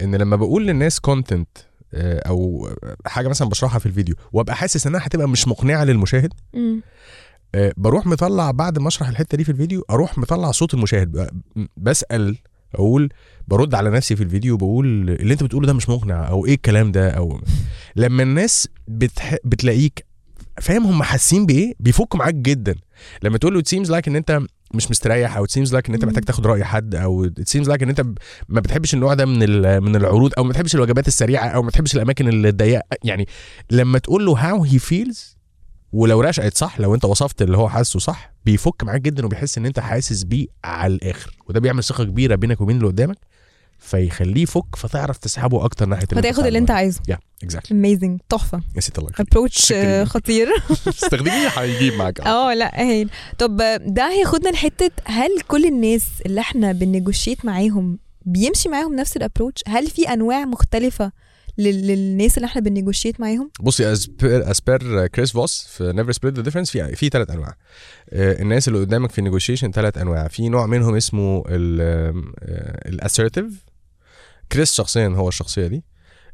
[0.03, 1.49] إن لما بقول للناس content
[1.95, 2.69] أو
[3.07, 6.33] حاجة مثلا بشرحها في الفيديو وأبقى حاسس إنها هتبقى مش مقنعة للمشاهد.
[7.55, 11.31] آه، بروح مطلع بعد ما أشرح الحتة دي في الفيديو أروح مطلع صوت المشاهد
[11.77, 12.37] بسأل
[12.75, 13.09] أقول
[13.49, 16.93] برد على نفسي في الفيديو بقول اللي انت بتقوله ده مش مقنع أو إيه الكلام
[16.93, 17.41] ده أو
[17.97, 19.37] لما الناس بتح...
[19.45, 20.07] بتلاقيك
[20.61, 22.75] فاهم هم حاسين بإيه؟ بيفك معاك جدا.
[23.23, 24.41] لما تقول له it seems like ان انت
[24.75, 26.05] مش مستريح أو it seems like ان انت.
[26.05, 28.01] محتاج تاخد رأي حد أو it seems like ان انت
[28.49, 29.39] ما بتحبش النوع ده من
[29.83, 33.29] من العروض أو ما بتحبش الوجبات السريعة أو ما بتحبش الأماكن الضيقه يعني
[33.71, 35.38] لما تقول له how he feels
[35.93, 39.67] ولو رشقت صح لو انت وصفت اللي هو حاسه صح بيفك معاك جدا وبيحس إن
[39.67, 41.37] انت حاسس بيه على الآخر.
[41.49, 43.17] وده بيعمل ثقة كبيرة بينك وبين اللي قدامك
[43.79, 47.01] فيخليه يفك فتعرف تسحبه أكتر ناحية فتاخد اللي انت عايزه.
[47.09, 48.61] yeah exactly amazing تحفة.
[48.77, 49.73] يا ست الله approach.
[50.05, 50.49] خطير.
[50.89, 52.21] استخدميه هيجيب معاك.
[52.27, 58.69] آه لا هايل طب ده هياخدنا لحتة هل كل الناس اللي إحنا بنيجوشيت معاهم بيمشي
[58.69, 61.13] معاهم نفس ال approach هل في أنواع مختلفة
[61.59, 66.35] للناس اللي إحنا بنيجوشيت معاهم؟ بصي as per as per كريس فوس في Never Split
[66.37, 67.57] the Difference في في ثلاث أنواع.
[68.11, 70.29] آه، الناس اللي قدامك في النيجوشيشن ثلاث أنواع.
[70.29, 71.45] في نوع منهم اسمه
[72.87, 73.45] ال assertive
[74.53, 75.85] كريس شخصيا هو الشخصية دي.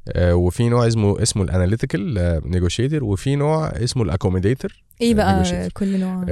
[0.08, 5.68] آه، وفي نوع اسمه اسمه ال analytical negotiator وفي نوع اسمه ال accommodator إيه بقى.
[5.72, 6.26] كل نوع؟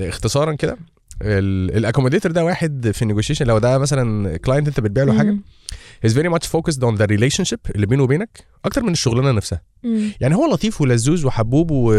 [0.00, 0.76] اختصارا كده
[1.22, 5.42] ال accommodator ده واحد في النيجوشيشن لو ده مثلا client أنت بتبيع له حاجة مم.
[6.06, 10.10] is very much focused on the relationship اللي بينه وبينك أكتر من الشغلانة نفسها مم.
[10.20, 11.92] يعني هو لطيف ولذوذ وحبوب و...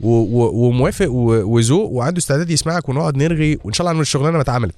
[0.00, 0.08] و...
[0.10, 0.66] و...
[0.68, 1.54] وموافق و...
[1.54, 4.74] وذوق وعنده استعداد يسمعك ونقعد نرغي وإن شاء الله عن الشغلانة ما اتعملت.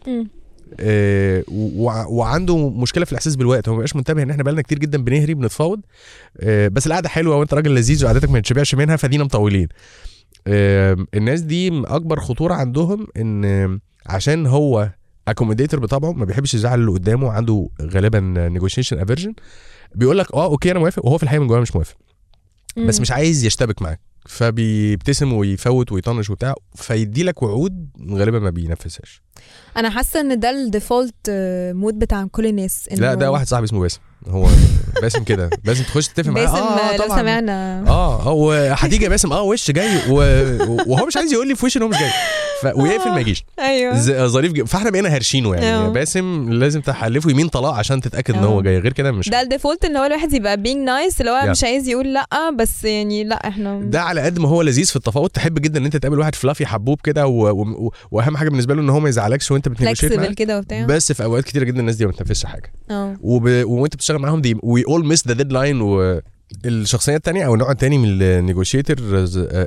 [0.81, 1.85] آه و...
[2.09, 5.35] وعنده مشكلة في الإحساس بالوقت هو ما بقاش منتبه إن إحنا بقالنا كتير جدا بنهري
[5.35, 5.81] بنتفاوض
[6.41, 9.69] آه بس القعدة حلوة وأنت راجل لذيذ وقعدتك ما تشبعش منها فدينا مطولين
[11.15, 14.91] الناس دي أكبر خطورة عندهم إن عشان هو
[15.29, 19.35] accommodator بطبعه ما بيحبش يزعل اللي قدامه عنده غالبا negotiation aversion
[19.95, 21.05] بيقول لك آه okay أنا موافق.
[21.07, 21.97] وهو في الحقيقة من جواه مش موافق.
[22.77, 23.01] بس.
[23.01, 29.23] مش عايز يشتبك معاك فبيبتسم ويفوت ويطنش وبتاع فيدي لك وعود غالبا ما بينفذهاش.
[29.77, 31.31] أنا حاسة إن ده ال default
[31.75, 34.01] mode بتاع كل الناس لا ده واحد صاحبي اسمه باسم.
[34.27, 34.47] هو
[35.03, 36.45] باسم كده باسم تخش تتفق معاه.
[36.45, 37.85] باسم آه لو سمعنا.
[37.89, 39.33] آه هو هتيجي يا باسم.
[39.33, 40.15] آه وش جاي و...
[40.87, 42.11] وهو مش عايز يقول لي في وش إن هو مش جاي.
[42.63, 42.67] ف...
[42.77, 43.45] ويقفل ما يجيش.
[43.59, 43.99] أيوه.
[43.99, 44.67] ز- ظريف جدا.
[44.67, 45.67] فإحنا بقينا هرشينه يعني.
[45.67, 45.89] آه.
[45.89, 48.47] باسم لازم تحلفه يمين طلاق عشان تتأكد إن آه.
[48.47, 48.79] هو جاي.
[48.79, 51.51] غير كده مش ده ال default إن هو الواحد يبقى being nice اللي هو.
[51.51, 54.97] مش عايز يقول لأ بس يعني لأ إحنا ده على قد ما هو لذيذ في
[54.97, 55.31] التفاوض.
[55.31, 57.51] تحب جدا إن أنت تقابل واحد fluffy حبوب كده و...
[57.51, 57.93] و...
[58.11, 60.33] وأهم حاجة بالنسبة له إن هو ما يزعلكش وأنت معاه.
[60.33, 60.87] كده وبتاع.
[60.87, 62.73] بس في أوقات كتيرة جدا الناس دي ما بتنفذش حاجة.
[63.21, 63.49] وب...
[63.65, 66.21] وأنت تشتغل معاهم they will all miss the deadline و
[66.65, 68.97] الشخصية الثانية أو النوع الثاني من ال negotiator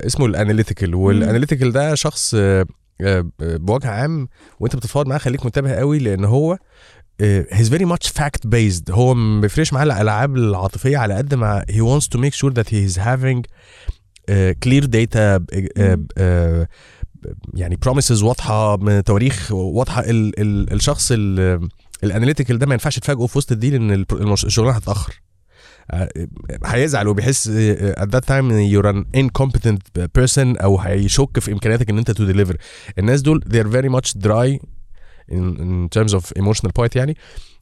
[0.07, 2.65] اسمه ال analytical وال analytical ده شخص آه،
[3.01, 4.27] آه، بوجه عام
[4.59, 6.57] وانت بتتفاوض معاه خليك منتبه قوي لأن هو
[7.51, 11.99] he's very much fact based هو ما بيفرقش معاه الألعاب العاطفية على قد ما he
[11.99, 12.05] wants
[12.53, 16.65] that he is having uh, clear data uh, uh,
[17.53, 20.01] يعني promises واضحة تواريخ واضحة.
[20.01, 21.11] ال ال الشخص
[22.03, 25.21] ال analytical ده ما ينفعش تفاجئه في وسط ال deal إن الشغلانة هتتأخر.
[25.91, 26.09] آه،
[26.65, 31.97] هيزعل وبيحس آه، at that time you're an incompetent person أو هيشك في إمكانياتك إن
[31.97, 32.55] أنت to deliver.
[32.99, 34.59] الناس دول they're very much dry
[35.31, 37.17] in, in terms of emotional part يعني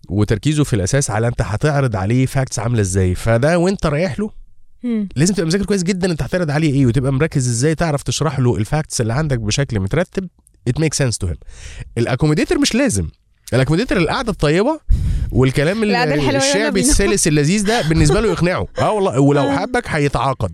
[0.09, 3.15] وتركيزه في الأساس على أنت هتعرض عليه facts عاملة إزاي.
[3.15, 4.31] فده وأنت رايح له.
[5.15, 8.55] لازم تبقى مذاكر كويس جدا أنت هتعرض عليه إيه وتبقى مركز إزاي تعرف تشرح له
[8.57, 10.27] ال facts اللي عندك بشكل مترتب.
[10.69, 11.37] It makes sense to him.
[11.97, 13.07] ال accommodator مش لازم.
[13.53, 14.79] ال accommodator القعدة الطيبة
[15.31, 16.79] والكلام الشعبي.
[16.79, 18.67] السلس اللذيذ ده بالنسبة له يقنعه.
[18.79, 19.57] آه والله ولو آه.
[19.57, 20.51] حبك هيتعاقد.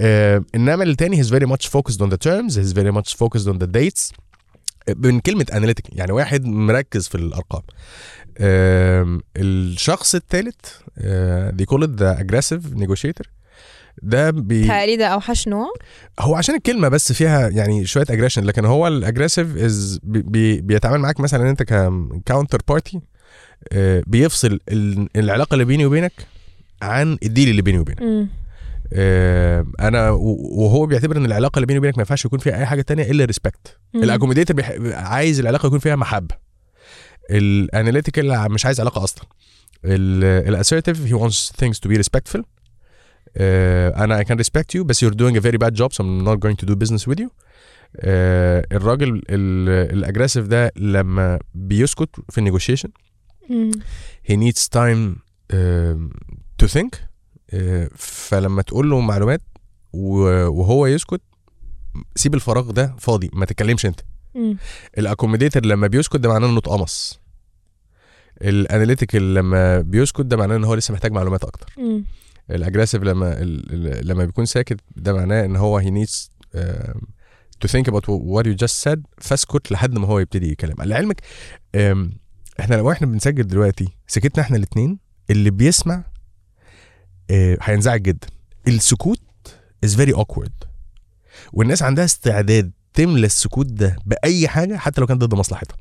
[0.00, 3.58] آه إنما التاني he's very much focused on the terms he's very much focused on
[3.58, 4.12] the dates.
[4.96, 7.62] من كلمة analytic يعني واحد مركز في الأرقام.
[8.40, 10.54] آم، الشخص الثالث
[11.50, 13.39] دي it the aggressive negotiator.
[14.02, 15.66] ده بي تهيألي ده اوحش نوع؟
[16.20, 20.60] هو عشان الكلمة بس فيها يعني شوية aggression لكن هو ال aggressive از بي بي
[20.60, 23.00] بيتعامل معاك مثلا أنت ك counter party
[24.06, 26.12] بيفصل ال- العلاقة اللي بيني وبينك
[26.82, 28.28] عن ال deal اللي بيني وبينك.
[28.92, 32.82] آه، أنا وهو بيعتبر إن العلاقة اللي بيني وبينك ما ينفعش يكون فيها أي حاجة
[32.82, 33.78] تانية إلا respect
[34.52, 34.72] بيح...
[34.92, 36.34] عايز العلاقة يكون فيها محبة.
[37.30, 39.24] ال analytical مش عايز علاقة أصلا.
[39.84, 42.40] ال assertive he wants things to be respectful.
[43.36, 46.24] آه، أنا I can respect you بس you're doing a very bad job so I'm
[46.24, 47.28] not going to do business with you.
[47.96, 52.88] آه، الراجل ال aggressive ده لما بيسكت في النيجوشيشن
[54.30, 55.16] he needs time
[55.52, 56.10] um,
[56.62, 56.90] to think.
[57.52, 57.56] Uh,
[57.96, 59.40] فلما تقول له معلومات
[59.92, 61.20] وهو يسكت
[62.16, 64.00] سيب الفراغ ده فاضي ما تتكلمش انت.
[64.34, 64.56] مم.
[64.98, 67.20] ال accommodator لما بيسكت ده معناه إنه اتقمص.
[68.42, 71.66] ال analytical لما بيسكت ده معناه إن هو لسه محتاج معلومات أكتر.
[72.50, 73.34] ال aggressive لما
[74.02, 77.00] لما بيكون ساكت ده معناه إن هو needs um,
[77.64, 80.74] to think about what you just said فاسكت لحد ما هو يبتدي يتكلم.
[80.78, 81.20] لعلمك
[81.76, 82.08] um,
[82.60, 84.98] إحنا لو إحنا بنسجل دلوقتي سكتنا إحنا الاثنين
[85.30, 86.04] اللي بيسمع
[87.30, 88.28] آه، هينزعج جدا.
[88.68, 89.20] السكوت
[89.86, 90.66] is very awkward.
[91.52, 95.76] والناس عندها استعداد تملى السكوت ده بأي حاجة حتى لو كان ضد مصلحتها.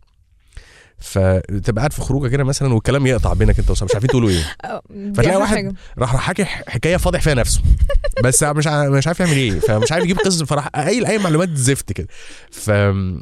[1.00, 4.44] فتبقى قاعد في خروجة كده مثلا والكلام يقطع بينك انت وصاحبك مش عارفين تقولوا إيه.
[5.16, 5.76] فتلاقي واحد.
[5.98, 7.62] راح راح حكي حكاية فاضح فيها نفسه.
[8.24, 11.92] بس مش مش عارف يعمل إيه فمش عارف يجيب قصة فراح قايل أي معلومات زفت
[11.94, 12.08] كده.
[12.52, 13.22] ف ال...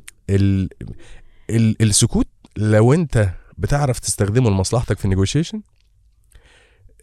[1.50, 1.82] ال...
[1.82, 5.62] السكوت لو انت بتعرف تستخدمه لمصلحتك في النيجوشيشن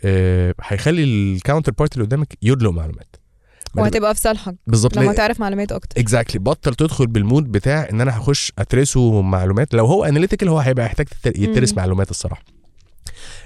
[0.05, 3.17] آه، هيخلي ال counter party اللي قدامك يدلق معلومات.
[3.77, 4.97] وهتبقى في صالحك بالظبط.
[4.97, 6.01] لما تعرف معلومات أكتر.
[6.01, 9.75] exactly بطل تدخل بال mood بتاع إن أنا هخش أترسه معلومات.
[9.75, 11.77] لو هو analytical هو هيبقى يحتاج يترس مم.
[11.77, 12.45] معلومات الصراحة.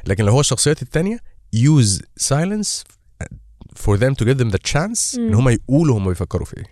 [0.06, 1.18] لكن لو هو الشخصيات التانية
[1.56, 2.82] use silence
[3.84, 5.34] for them to give them the chance إن.
[5.34, 6.64] هم يقولوا هم بيفكروا في إيه.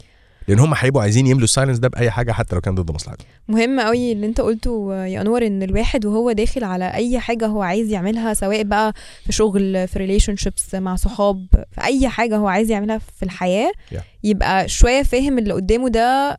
[0.48, 3.26] لأن هم هيبقوا عايزين يملوا ال silence ده بأي حاجة حتى لو كان ضد مصلحتهم.
[3.48, 7.62] مهم قوي اللي انت قلته يا انور ان الواحد وهو داخل على أي حاجة هو
[7.62, 8.92] عايز يعملها سواء بقى
[9.26, 14.00] في شغل في relationships مع صحاب في أي حاجة هو عايز يعملها في الحياة Yeah.
[14.24, 16.38] يبقى شوية فاهم اللي قدامه ده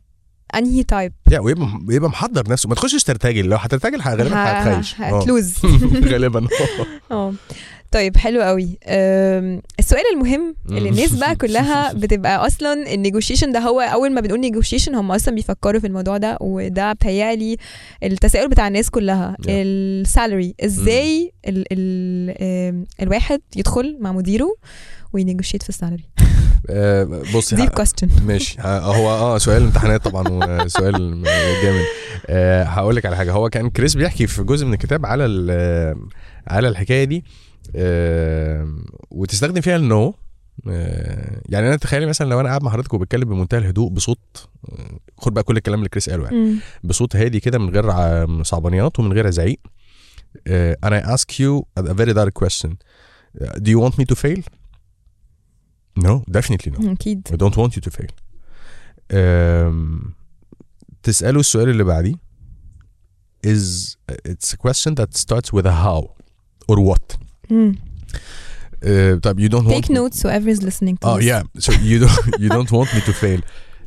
[0.54, 2.68] أنهي type yeah ويبقى يبقى محضر نفسه.
[2.68, 3.44] ما تخشش ترتجل.
[3.44, 4.94] لو هترتجل غالبا هتخيش.
[5.00, 5.04] آه.
[5.20, 5.54] هت lose.
[6.12, 6.46] غالبا.
[7.10, 7.32] آه.
[7.92, 8.78] طيب حلو قوي.
[9.78, 14.94] السؤال المهم اللي الناس بقى كلها بتبقى أصلا النيجوشيشن ده هو أول ما بنقول نيجوشيشن
[14.94, 17.56] هم أصلا بيفكروا في الموضوع ده وده بتهيألي
[18.02, 19.44] التساؤل بتاع الناس كلها Yeah.
[19.48, 20.54] ال salary.
[20.64, 24.54] إزاي ال ال أم، الواحد يدخل مع مديره
[25.12, 26.04] وي negotiate في ال salary؟
[26.70, 28.56] آه، بصي deep question ماشي.
[28.60, 30.28] هو آه سؤال امتحانات طبعا
[30.64, 31.22] وسؤال
[31.62, 31.84] جامد.
[32.26, 33.32] آه هقول لك على حاجة.
[33.32, 35.24] هو كان كريس بيحكي في جزء من الكتاب على
[36.46, 37.24] على الحكاية دي.
[39.10, 40.14] وتستخدم فيها ال no
[40.68, 44.98] آه يعني أنا تخيلي مثلا لو أنا قاعد مع حضرتك وبتكلم بمنتهى الهدوء بصوت آه،
[45.18, 49.12] خد بقى كل الكلام اللي كريس قاله يعني بصوت هادي كده من غير صعبانيات ومن
[49.12, 49.60] غير زعيق
[50.46, 52.70] آه I ask you a very direct question
[53.40, 54.40] Uh, do you want me to fail?
[56.06, 56.90] No, definitely no.
[56.90, 58.12] أكيد I don't want you to fail.
[61.02, 62.14] تسأله السؤال اللي بعديه
[63.46, 63.96] is
[64.28, 66.02] it's a question that starts with a how
[66.68, 67.16] or what.
[67.50, 67.74] مم.
[68.84, 71.24] Uh, you don't want take notes whoever is listening to Oh this.
[71.30, 73.40] yeah, so you don't you don't want me to fail.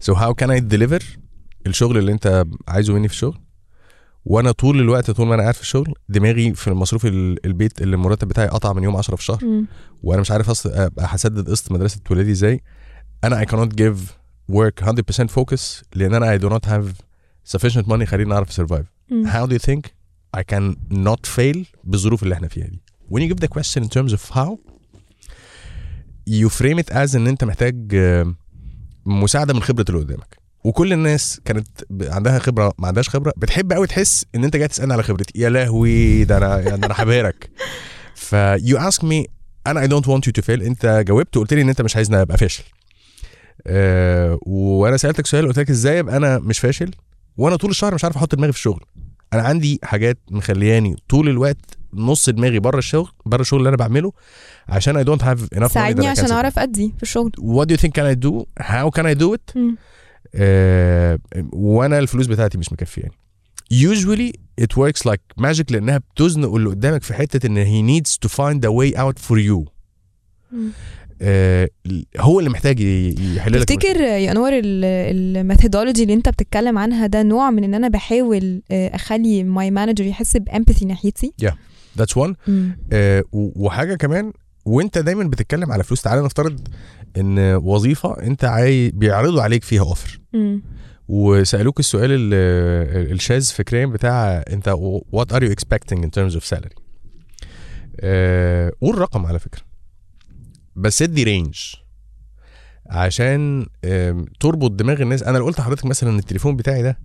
[0.06, 1.02] So how can I deliver
[1.68, 3.38] الشغل اللي انت عايزه مني في الشغل
[4.26, 7.96] وأنا طول الوقت طول ما أنا قاعد في الشغل دماغي في مصروف ال- البيت اللي
[7.96, 9.66] المرتب بتاعي قطع من يوم 10 في الشهر مم.
[10.04, 10.68] وأنا مش عارف
[11.00, 12.62] هسدد قسط مدرسة ولادي إزاي
[13.24, 14.00] أنا I cannot give
[14.56, 16.88] work 100% focus لأن أنا I do not have
[17.58, 19.32] sufficient money خليني أعرف survive مم.
[19.32, 19.82] how do you think
[20.38, 23.90] I can not fail بالظروف اللي إحنا فيها دي when you give the question in
[23.98, 24.58] terms of how
[26.28, 28.36] you frame it as إن أنت محتاج آه،
[29.06, 30.38] مساعدة من خبرة اللي قدامك.
[30.64, 31.68] وكل الناس كانت
[32.02, 35.40] عندها خبرة ما عندهاش خبرة بتحب قوي تحس إن أنت جاي تسألني على خبرتي.
[35.40, 37.50] يا لهوي ده أنا يعني أنا هبهرك
[38.16, 39.26] ف you ask me
[39.68, 40.62] أنا I don't want you to fail.
[40.62, 42.64] أنت جاوبت وقلت لي إن أنت مش عايزني أبقى فاشل.
[43.68, 46.92] أه وأنا سألتك سؤال قلت لك إزاي أبقى أنا مش فاشل؟
[47.38, 48.86] وأنا طول الشهر مش عارف أحط دماغي في الشغل.
[49.34, 54.12] أنا عندي حاجات مخلياني طول الوقت نص دماغي بره الشغل بره الشغل اللي أنا بعمله
[54.70, 56.32] عشان have enough money that ساعدني عشان.
[56.32, 57.32] أعرف أدي في الشغل.
[57.78, 58.46] What can I do?
[58.64, 59.56] How can I do it?
[59.56, 59.76] مم.
[60.36, 61.20] آه
[61.54, 63.12] وأنا الفلوس بتاعتي مش مكفياني
[63.74, 68.30] usually it works like magic لأنها بتزنق اللي قدامك في حتة إن he needs to
[68.32, 69.70] find a way out for you.
[70.52, 70.70] مم.
[71.22, 71.70] آه
[72.20, 77.24] هو اللي محتاج يحل لك تفتكر يا أنور ال methodology اللي أنت بتتكلم عنها ده
[77.24, 81.52] نوع من إن أنا بحاول آه، أخلي my manager يحس ب empathy ناحيتي؟ That's
[82.18, 82.34] one.
[82.48, 82.78] مم.
[82.94, 84.34] آه و- وحاجة كمان
[84.66, 86.68] وانت دايما بتتكلم على فلوس تعالى نفترض
[87.18, 90.20] إن وظيفة انت عاي بيعرضوا عليك فيها offer.
[91.08, 94.70] وسألوك السؤال ال- الشاذ فكريا بتاع انت what
[95.34, 96.82] are you expecting in terms of salary
[98.00, 99.62] آه، قول رقم على فكرة.
[100.76, 101.56] بس ادي range
[102.86, 103.66] عشان
[104.40, 105.24] تربط دماغ الناس.
[105.24, 107.00] أنا لو قلت لحضرتك مثلا إن التليفون بتاعي ده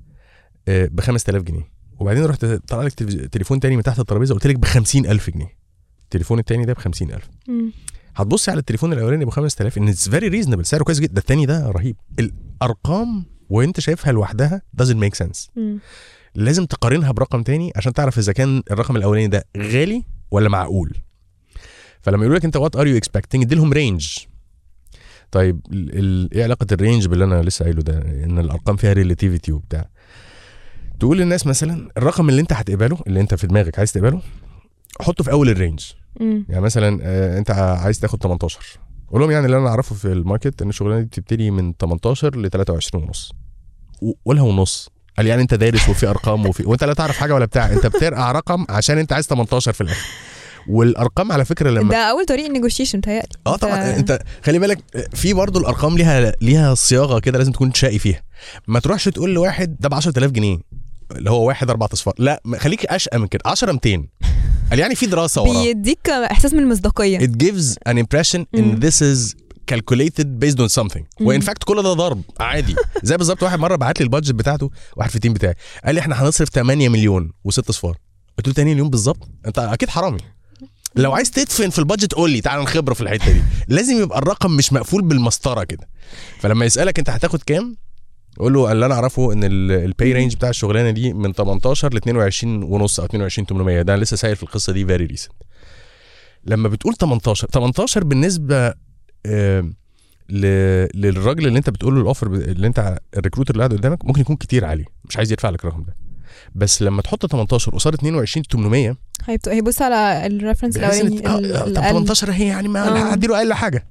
[0.69, 1.76] ب 5000 جنيه.
[1.99, 2.93] وبعدين رحت طلع لك
[3.33, 5.57] تليفون تاني من تحت الترابيزة قلت لك ب 50000 جنيه.
[6.05, 7.73] التليفون التاني ده ب 50000 مم.
[8.17, 11.13] هتبص على التليفون الأولاني ب 5000 إن it's very reasonable سعره كويس جدا.
[11.15, 11.97] ده التاني ده رهيب.
[12.19, 15.49] الأرقام وأنت شايفها لوحدها doesn't make sense.
[15.57, 15.79] مم.
[16.35, 20.93] لازم تقارنها برقم تاني عشان تعرف إذا كان الرقم الأولاني ده غالي ولا معقول.
[22.01, 24.17] فلما يقولوا لك أنت what are you expecting ادي لهم range
[25.31, 28.93] طيب ال- ال- إيه علاقة ال range باللي أنا لسه قايله ده؟ إن الأرقام فيها
[28.93, 29.89] relativity وبتاع.
[31.01, 34.21] تقول للناس مثلا الرقم اللي انت هتقبله اللي انت في دماغك عايز تقبله
[35.01, 35.81] حطه في أول ال range.
[36.21, 36.47] مم.
[36.49, 38.61] يعني مثلا آه، انت عايز تاخد 18
[39.11, 42.37] قول لهم يعني اللي أنا أعرفه في ال market إن الشغلانة دي بتبتدي من 18
[42.37, 43.33] ل 23 ونص.
[44.25, 44.91] قولها ونص.
[45.17, 47.73] قال يعني انت دارس وفي أرقام وفي وانت لا تعرف حاجة ولا بتاع.
[47.73, 50.07] انت بترقع رقم عشان انت عايز 18 في الآخر.
[50.69, 53.29] والأرقام على فكرة لما ده أول طريق النيجوشيشن متهيألي.
[53.47, 53.97] آه طبعا.
[53.97, 54.79] انت خلي بالك
[55.15, 58.23] في برضه الأرقام ليها ليها صياغة كده لازم تكون شقي فيها.
[58.69, 60.59] ما تروحش تقول لواحد ده ب 10000 جنيه.
[61.13, 62.15] اللي هو واحد أربع أصفار.
[62.19, 63.43] لا خليك أشقى من كده.
[63.47, 64.05] 10 200
[64.71, 67.19] قال يعني في دراسة وراه بيديك إحساس من المصداقية.
[67.19, 69.35] It gives an impression إن this is
[69.73, 71.03] calculated based on something.
[71.21, 72.23] و in fact كل ده ضرب.
[72.41, 72.77] عادي.
[73.03, 75.55] زي بالظبط واحد مرة بعت لي ال budget بتاعته واحد في ال team بتاعي.
[75.85, 77.97] قال لي إحنا هنصرف 8 مليون وست صفار
[78.39, 80.19] قلت له 8 مليون بالظبط؟ أنت أكيد حرامي.
[80.95, 82.41] لو عايز تدفن في ال budget قول لي.
[82.41, 83.43] تعال نخبره في الحتة دي.
[83.69, 85.89] لازم يبقى الرقم مش مقفول بالمسطرة كده.
[86.41, 87.77] فلما يسألك أنت هتاخد كام؟
[88.39, 91.97] قول له اللي أنا أعرفه إن ال pay range بتاع الشغلانة دي من 18 ل
[91.97, 95.33] 22 ونص أو 22 800 ده أنا لسه سائل في القصة دي very recent
[96.45, 98.75] لما بتقول 18 18 بالنسبة
[99.27, 99.71] آه،
[100.31, 104.21] للراجل اللي أنت بتقول له ال offer اللي أنت ال recruiter اللي قاعد قدامك ممكن
[104.21, 105.97] يكون كتير عليه مش عايز يدفع لك الرقم ده
[106.55, 111.55] بس لما تحط 18 قصاد 22 800 هيبت- هيبص على ال reference الأولاني آه، ال-
[111.55, 111.75] طب الأقل.
[111.75, 113.13] 18 هي يعني ما آه.
[113.13, 113.87] هدي له أقل حاجة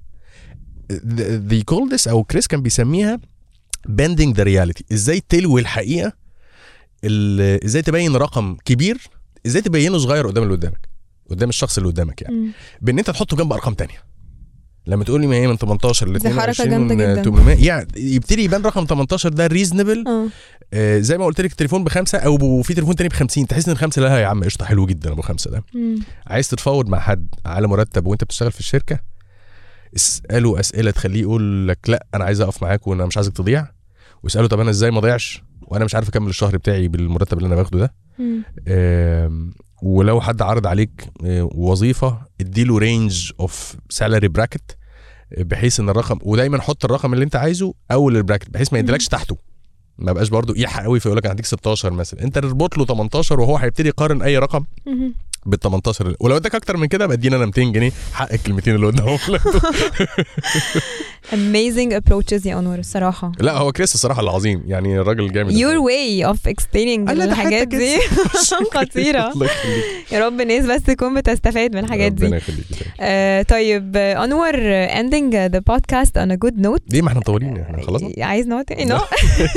[1.48, 3.20] they call this أو كريس كان بيسميها
[3.88, 6.14] bending the reality إزاي تلوي الحقيقة
[7.04, 8.98] ال- إزاي تبين رقم كبير؟
[9.46, 10.90] إزاي تبينه صغير قدام اللي قدامك؟
[11.30, 12.52] قدام الشخص اللي قدامك يعني.
[12.82, 14.06] بإن أنت تحطه جنب أرقام تانية.
[14.88, 17.24] لما تقول لي ما هي من 18 ل دي حركة 22 جامدة جدا.
[17.24, 20.28] 800 يعني يبتدي يبان رقم 18 ده reasonable آه.
[20.74, 23.72] آه زي ما قلت لك التليفون بخمسة أو في تليفون تاني ب 50 تحس إن
[23.74, 25.64] الخمسه لا يا عم قشطة حلو جدا أبو خمسة ده.
[25.74, 25.96] مم.
[26.28, 29.00] عايز تتفاوض مع حد على مرتب وأنت بتشتغل في الشركة؟
[29.96, 33.68] اساله أسئلة تخليه يقول لك لا أنا عايز أقف معاك وأنا مش عايزك تضيع.
[34.24, 37.56] واساله طب أنا إزاي ما اضيعش وأنا مش عارف أكمل الشهر بتاعي بالمرتب اللي أنا
[37.56, 37.94] باخده ده.
[39.84, 44.78] ولو حد عرض عليك آه، وظيفة اديله range of salary bracket
[45.38, 49.08] بحيث إن الرقم ودايما حط الرقم اللي أنت عايزه أول ال bracket بحيث ما يديلكش
[49.08, 49.38] تحته.
[49.98, 52.24] ما بقاش برضو ايحاء قوي فيقول لك أنا هديك 16 مثلا.
[52.24, 54.66] أنت اربط له 18 وهو هيبتدي يقارن أي رقم.
[55.46, 57.92] بال 18 اللي- ولو اداك أكتر من كده بقى ادينا أنا 200 جنيه.
[58.14, 59.18] حق الكلمتين اللي قدامهم
[61.32, 63.32] amazing approaches يا أنور الصراحة.
[63.40, 64.64] لا هو كريس الصراحة العظيم.
[64.68, 65.52] يعني الراجل جامد.
[65.54, 67.98] Your way of explaining الحاجات دي.
[68.74, 69.34] خطيرة.
[70.12, 72.26] يا رب الناس بس تكون بتستفاد من الحاجات دي.
[72.26, 72.66] ربنا يخليك.
[73.00, 74.54] آه طيب أنور
[74.88, 76.82] ending the podcast on a good note.
[76.90, 77.58] ليه؟ ما إحنا مطولين.
[77.58, 78.26] إحنا خلصنا.
[78.26, 79.00] عايز not no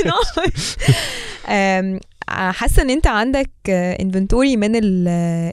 [0.05, 1.99] no
[2.29, 5.07] حاسة إن أنت عندك inventory من ال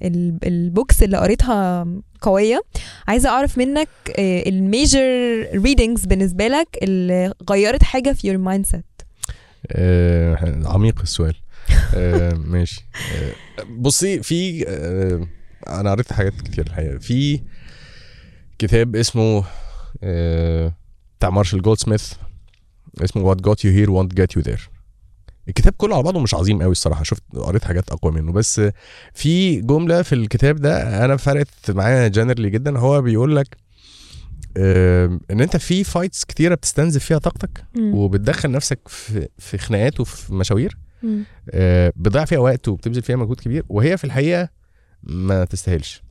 [0.05, 1.87] ال ال books اللي قريتها
[2.21, 2.63] قوية.
[3.09, 3.89] عايزة أعرف منك
[4.19, 5.01] ال major
[5.55, 8.85] readings بالنسبة لك اللي غيرت حاجة في your mindset
[9.73, 11.35] آه عميق السؤال.
[11.95, 12.89] آه ماشي.
[13.17, 13.33] آه
[13.79, 15.27] بصي في آه
[15.81, 16.99] أنا قريت حاجات كتير الحقيقة.
[16.99, 17.41] في
[18.59, 19.45] كتاب اسمه
[20.03, 20.73] آه
[21.19, 22.13] بتاع مارشال جولد سميث
[23.05, 24.71] اسمه What Got You Here Won't Get You There
[25.49, 27.03] الكتاب كله على بعضه مش عظيم قوي الصراحة.
[27.03, 28.33] شفت قريت حاجات أقوى منه.
[28.33, 28.61] بس
[29.15, 32.79] في جملة في الكتاب ده أنا فرقت معايا generally جدا.
[32.79, 33.57] هو بيقول لك
[34.57, 40.79] إن أنت في fights كتيرة بتستنزف فيها طاقتك وبتدخل نفسك في في خناقات وفي مشاوير.
[41.51, 43.65] آه بتضيع فيها وقت وبتبذل فيها مجهود كبير.
[43.69, 44.49] وهي في الحقيقة
[45.03, 46.03] ما تستاهلش.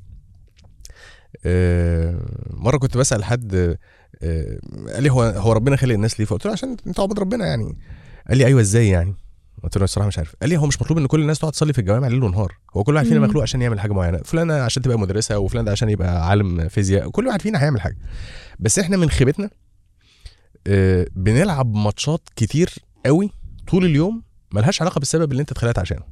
[1.45, 3.77] آه مرة كنت بسأل حد
[4.21, 4.59] آه
[4.93, 7.77] قال لي هو هو ربنا خلق الناس ليه؟ فقلت له عشان أنت عبد ربنا يعني.
[8.27, 9.15] قال لي أيوه إزاي يعني؟
[9.63, 10.35] قلت له الصراحة مش عارف.
[10.41, 12.57] قال لي هو مش مطلوب إن كل الناس تقعد تصلي في الجوامع ليل ونهار.
[12.77, 14.17] هو كل واحد فينا مخلوق عشان يعمل حاجة معينة.
[14.17, 17.09] فلان عشان تبقى مدرسة وفلان ده عشان يبقى عالم فيزياء.
[17.09, 17.97] كل واحد فينا هيعمل حاجة.
[18.59, 19.49] بس إحنا من خيبتنا
[20.67, 22.73] آه بنلعب ماتشات كتير
[23.05, 23.31] قوي
[23.67, 26.03] طول اليوم ملهاش علاقة بالسبب اللي أنت اتخلقت عشانه.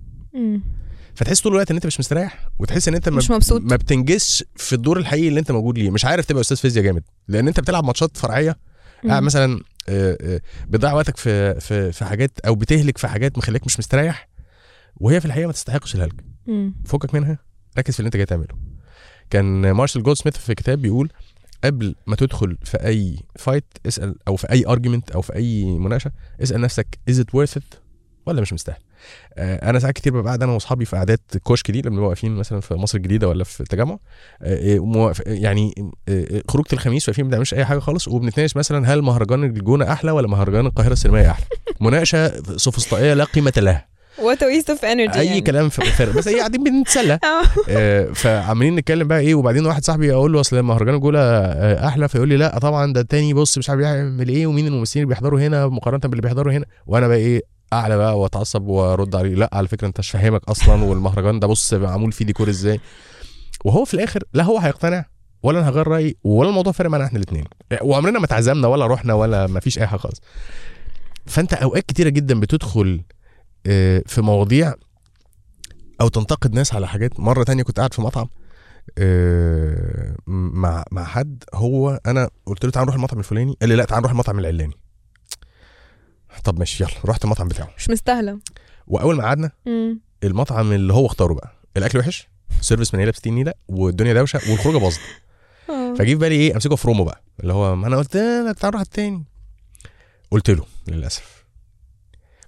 [1.15, 3.61] فتحس طول الوقت إن أنت مش مستريح وتحس إن أنت مش مبسوط.
[3.61, 5.91] ما بتنجزش في الدور الحقيقي اللي أنت موجود ليه.
[5.91, 7.03] مش عارف تبقى أستاذ فيزياء جامد.
[7.27, 8.57] لأن أنت بتلعب ماتشات فرعية.
[9.07, 9.61] قاعد مثلا
[10.67, 14.29] بتضيع وقتك في في في حاجات أو بتهلك في حاجات مخليك مش مستريح
[14.95, 16.25] وهي في الحقيقة ما تستحقش الهلك.
[16.85, 17.37] فكك منها
[17.77, 18.55] ركز في اللي انت جاي تعمله.
[19.29, 21.09] كان مارشال جولد سميث في كتاب بيقول
[21.63, 26.11] قبل ما تدخل في أي fight اسأل أو في أي argument أو في أي مناقشة
[26.43, 27.73] اسأل نفسك is it worth it
[28.25, 28.77] ولا مش مستاهل؟
[29.37, 32.59] أنا ساعات كتير ببقى قاعد أنا وأصحابي في قعدات كشك دي لما بنبقى واقفين مثلا
[32.59, 33.97] في مصر الجديدة ولا في التجمع
[35.25, 35.91] يعني
[36.49, 40.27] خروجة الخميس واقفين ما بنعملش أي حاجة خالص وبنتناقش مثلا هل مهرجان الجونة أحلى ولا
[40.27, 41.45] مهرجان القاهرة السينمائي أحلى؟
[41.81, 43.93] مناقشة سوفسطائية لا قيمة لها.
[44.19, 45.41] what waste of energy أي يعني.
[45.41, 47.19] كلام فارغ بس هي قاعدين بنتسلى.
[47.69, 48.05] آه.
[48.13, 51.19] فعمالين نتكلم بقى إيه وبعدين واحد صاحبي أقول له أصل مهرجان الجونة
[51.87, 55.15] أحلى فيقول لي لا طبعا ده التاني بص مش عارف يعمل إيه ومين الممثلين اللي
[55.15, 59.35] بيحضروا هنا مقارنة باللي بيحضروا هنا؟ وأنا بقى إيه أعلى بقى وأتعصب وأرد عليه.
[59.35, 62.79] لأ على فكرة أنت مش فاهمك أصلا والمهرجان ده بص معمول فيه ديكور إزاي.
[63.65, 65.05] وهو في الآخر لا هو هيقتنع
[65.43, 67.43] ولا أنا هغير رأيي ولا الموضوع فارق معانا إحنا الاثنين
[67.81, 70.21] وعمرنا ما اتعزمنا ولا رحنا ولا ما فيش أي حاجة خالص.
[71.25, 73.01] فأنت أوقات كتيرة جدا بتدخل
[74.05, 74.73] في مواضيع
[76.01, 77.19] أو تنتقد ناس على حاجات.
[77.19, 78.27] مرة تانية كنت قاعد في مطعم
[80.27, 81.43] مع مع حد.
[81.53, 83.57] هو أنا قلت له تعال نروح المطعم الفلاني.
[83.61, 84.73] قال لي لأ تعال نروح المطعم العلاني.
[86.43, 87.69] طب ماشي يلا رحت المطعم بتاعه.
[87.77, 88.39] مش مستاهلة.
[88.87, 89.51] وأول ما قعدنا
[90.23, 91.51] المطعم اللي هو اختاره بقى.
[91.77, 92.27] الأكل وحش
[92.61, 94.99] سيرفيس من هنا ب 60 نيله والدنيا دوشة والخروجة باظت.
[95.67, 97.21] فجي في بالي إيه أمسكه فرومه بقى.
[97.39, 99.23] اللي هو ما أنا قلت لك تعال نروح التاني
[100.31, 101.43] قلت له للأسف.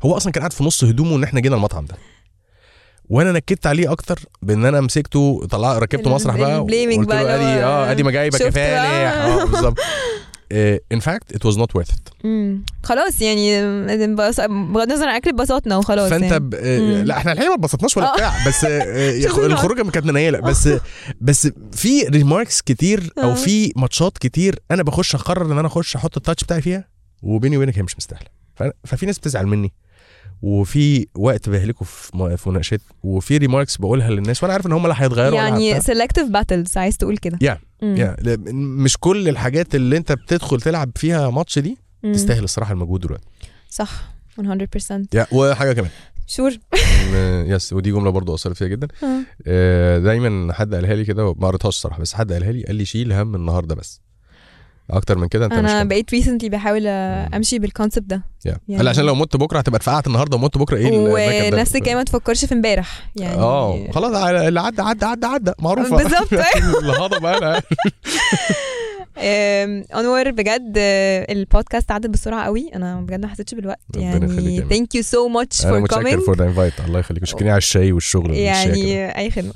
[0.04, 1.96] هو أصلا كان قاعد في نص هدومه إن إحنا جينا المطعم ده.
[3.10, 7.92] وأنا نكدت عليه أكتر بإن أنا مسكته طلع ركبته مسرح بقى قلت له أدي آه
[7.92, 9.12] أدي مجايبك يا فالح.
[9.14, 9.78] آه بالظبط.
[10.92, 12.10] in fact it was not worth it
[12.84, 13.62] خلاص يعني
[14.48, 16.40] بغض النظر عن أكل اتبسطنا وخلاص فأنت يعني.
[16.40, 16.56] ب...
[17.06, 18.66] لا إحنا الحقيقة ما اتبسطناش ولا بتاع بس
[19.46, 20.40] الخروجة كانت منيلة.
[20.40, 20.70] بس
[21.22, 26.18] بس في remarks كتير أو في ماتشات كتير أنا بخش أقرر إن أنا أخش أحط
[26.18, 26.88] ال touch بتاعي فيها
[27.24, 28.28] وبيني وبينك هي مش مستاهلة.
[28.84, 29.74] ففي ناس بتزعل مني.
[30.42, 32.12] وفي وقت بهلكه في
[32.50, 36.98] مناقشات وفي remarks بقولها للناس وأنا عارف إن هم لا هيتغيروا يعني selective battles عايز
[36.98, 37.40] تقول كده.
[37.42, 38.16] yeah yeah
[38.54, 42.14] مش كل الحاجات اللي أنت بتدخل تلعب فيها ماتش دي مم.
[42.14, 43.26] تستاهل الصراحة المجهود دلوقتي.
[43.70, 43.90] صح
[44.40, 45.90] 100% yeah وحاجة كمان.
[46.28, 46.52] sure
[47.48, 48.88] yes ودي جملة برضو أثرت فيها جدا.
[49.48, 52.86] آه، دايما حد قالها لي كده ما قريتهاش الصراحة بس حد قالها لي قال لي
[52.86, 54.02] شيل هم النهارده بس.
[54.90, 55.88] أكتر من كده؟ أنت مش أنا هم.
[55.88, 58.22] بقيت recently بحاول أمشي بال concept ده.
[58.46, 58.60] يعني.
[58.68, 60.92] يعني- هلا عشان لو مت بكرة هتبقى اتفقعت النهارده ومت بكرة؟ إيه؟
[61.54, 63.10] ونفس الكلام ما تفكرش في امبارح.
[63.16, 63.92] يعني آه.
[63.92, 65.52] خلاص اللي عدى عدى عدى عدى.
[65.60, 65.98] معروفة.
[65.98, 66.34] بالظبط.
[66.84, 67.62] الهضبه أنا.
[70.00, 72.70] أنور بجد آه، البودكاست عدت بسرعة قوي.
[72.76, 73.80] أنا بجد ما حسيتش بالوقت.
[73.96, 77.24] يعني thank you so much for متشكر coming for the invite الله يخليك.
[77.24, 79.52] وشكرا على الشاي والشغل يعني أي خدمة.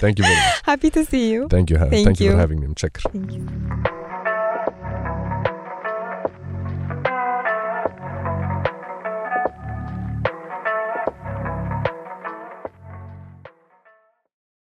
[0.00, 0.24] ثانك يو
[0.70, 1.48] happy to see you.
[1.50, 2.32] ثانك يو Thank ثانك يو you.
[2.34, 3.00] فور هافينج مي متشكر.
[3.00, 4.03] Thank you.